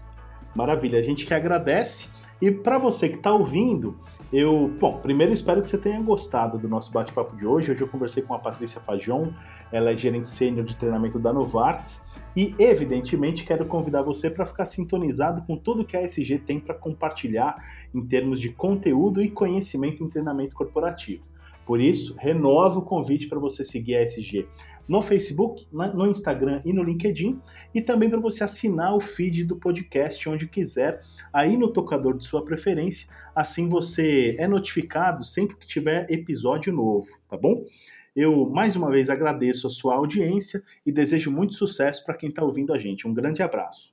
Maravilha, 0.54 1.00
a 1.00 1.02
gente 1.02 1.26
que 1.26 1.34
agradece. 1.34 2.10
E 2.42 2.50
para 2.50 2.80
você 2.80 3.08
que 3.08 3.18
está 3.18 3.32
ouvindo, 3.32 3.96
eu, 4.34 4.68
bom, 4.80 4.98
primeiro 4.98 5.32
espero 5.32 5.62
que 5.62 5.70
você 5.70 5.78
tenha 5.78 6.02
gostado 6.02 6.58
do 6.58 6.68
nosso 6.68 6.92
bate-papo 6.92 7.36
de 7.36 7.46
hoje. 7.46 7.72
Hoje 7.72 7.82
eu 7.82 7.88
conversei 7.88 8.24
com 8.24 8.34
a 8.34 8.40
Patrícia 8.40 8.82
Fajon, 8.82 9.32
ela 9.72 9.92
é 9.92 9.98
gerente 9.98 10.28
sênior 10.28 10.66
de 10.66 10.76
treinamento 10.76 11.20
da 11.20 11.32
Novartis. 11.32 12.02
E, 12.36 12.56
evidentemente, 12.58 13.44
quero 13.44 13.68
convidar 13.68 14.02
você 14.02 14.28
para 14.28 14.46
ficar 14.46 14.66
sintonizado 14.66 15.44
com 15.44 15.56
tudo 15.56 15.86
que 15.86 15.96
a 15.96 16.02
SG 16.02 16.40
tem 16.40 16.60
para 16.60 16.74
compartilhar 16.74 17.64
em 17.94 18.04
termos 18.04 18.42
de 18.42 18.50
conteúdo 18.50 19.22
e 19.22 19.30
conhecimento 19.30 20.04
em 20.04 20.10
treinamento 20.10 20.56
corporativo. 20.56 21.31
Por 21.65 21.80
isso, 21.80 22.15
renovo 22.17 22.80
o 22.80 22.86
convite 22.86 23.28
para 23.28 23.39
você 23.39 23.63
seguir 23.63 23.95
a 23.95 24.02
SG 24.02 24.47
no 24.88 25.02
Facebook, 25.02 25.65
no 25.71 26.06
Instagram 26.06 26.62
e 26.65 26.74
no 26.74 26.84
LinkedIn, 26.84 27.39
e 27.74 27.82
também 27.82 28.10
para 28.10 28.19
você 28.19 28.43
assinar 28.43 28.93
o 28.93 29.00
feed 29.00 29.45
do 29.45 29.56
podcast 29.56 30.28
onde 30.28 30.47
quiser, 30.47 31.00
aí 31.32 31.56
no 31.56 31.71
tocador 31.71 32.17
de 32.17 32.26
sua 32.26 32.43
preferência, 32.43 33.08
assim 33.34 33.69
você 33.69 34.36
é 34.38 34.47
notificado 34.50 35.24
sempre 35.24 35.56
que 35.56 35.65
tiver 35.65 36.06
episódio 36.12 36.74
novo, 36.74 37.08
tá 37.30 37.38
bom? 37.38 37.63
Eu 38.13 38.50
mais 38.50 38.76
uma 38.76 38.91
vez 38.91 39.10
agradeço 39.10 39.65
a 39.65 39.69
sua 39.69 39.95
audiência 39.95 40.62
e 40.86 40.91
desejo 40.91 41.32
muito 41.32 41.56
sucesso 41.56 42.04
para 42.04 42.15
quem 42.15 42.28
está 42.28 42.43
ouvindo 42.43 42.74
a 42.74 42.78
gente. 42.78 43.08
Um 43.08 43.13
grande 43.13 43.41
abraço. 43.41 43.89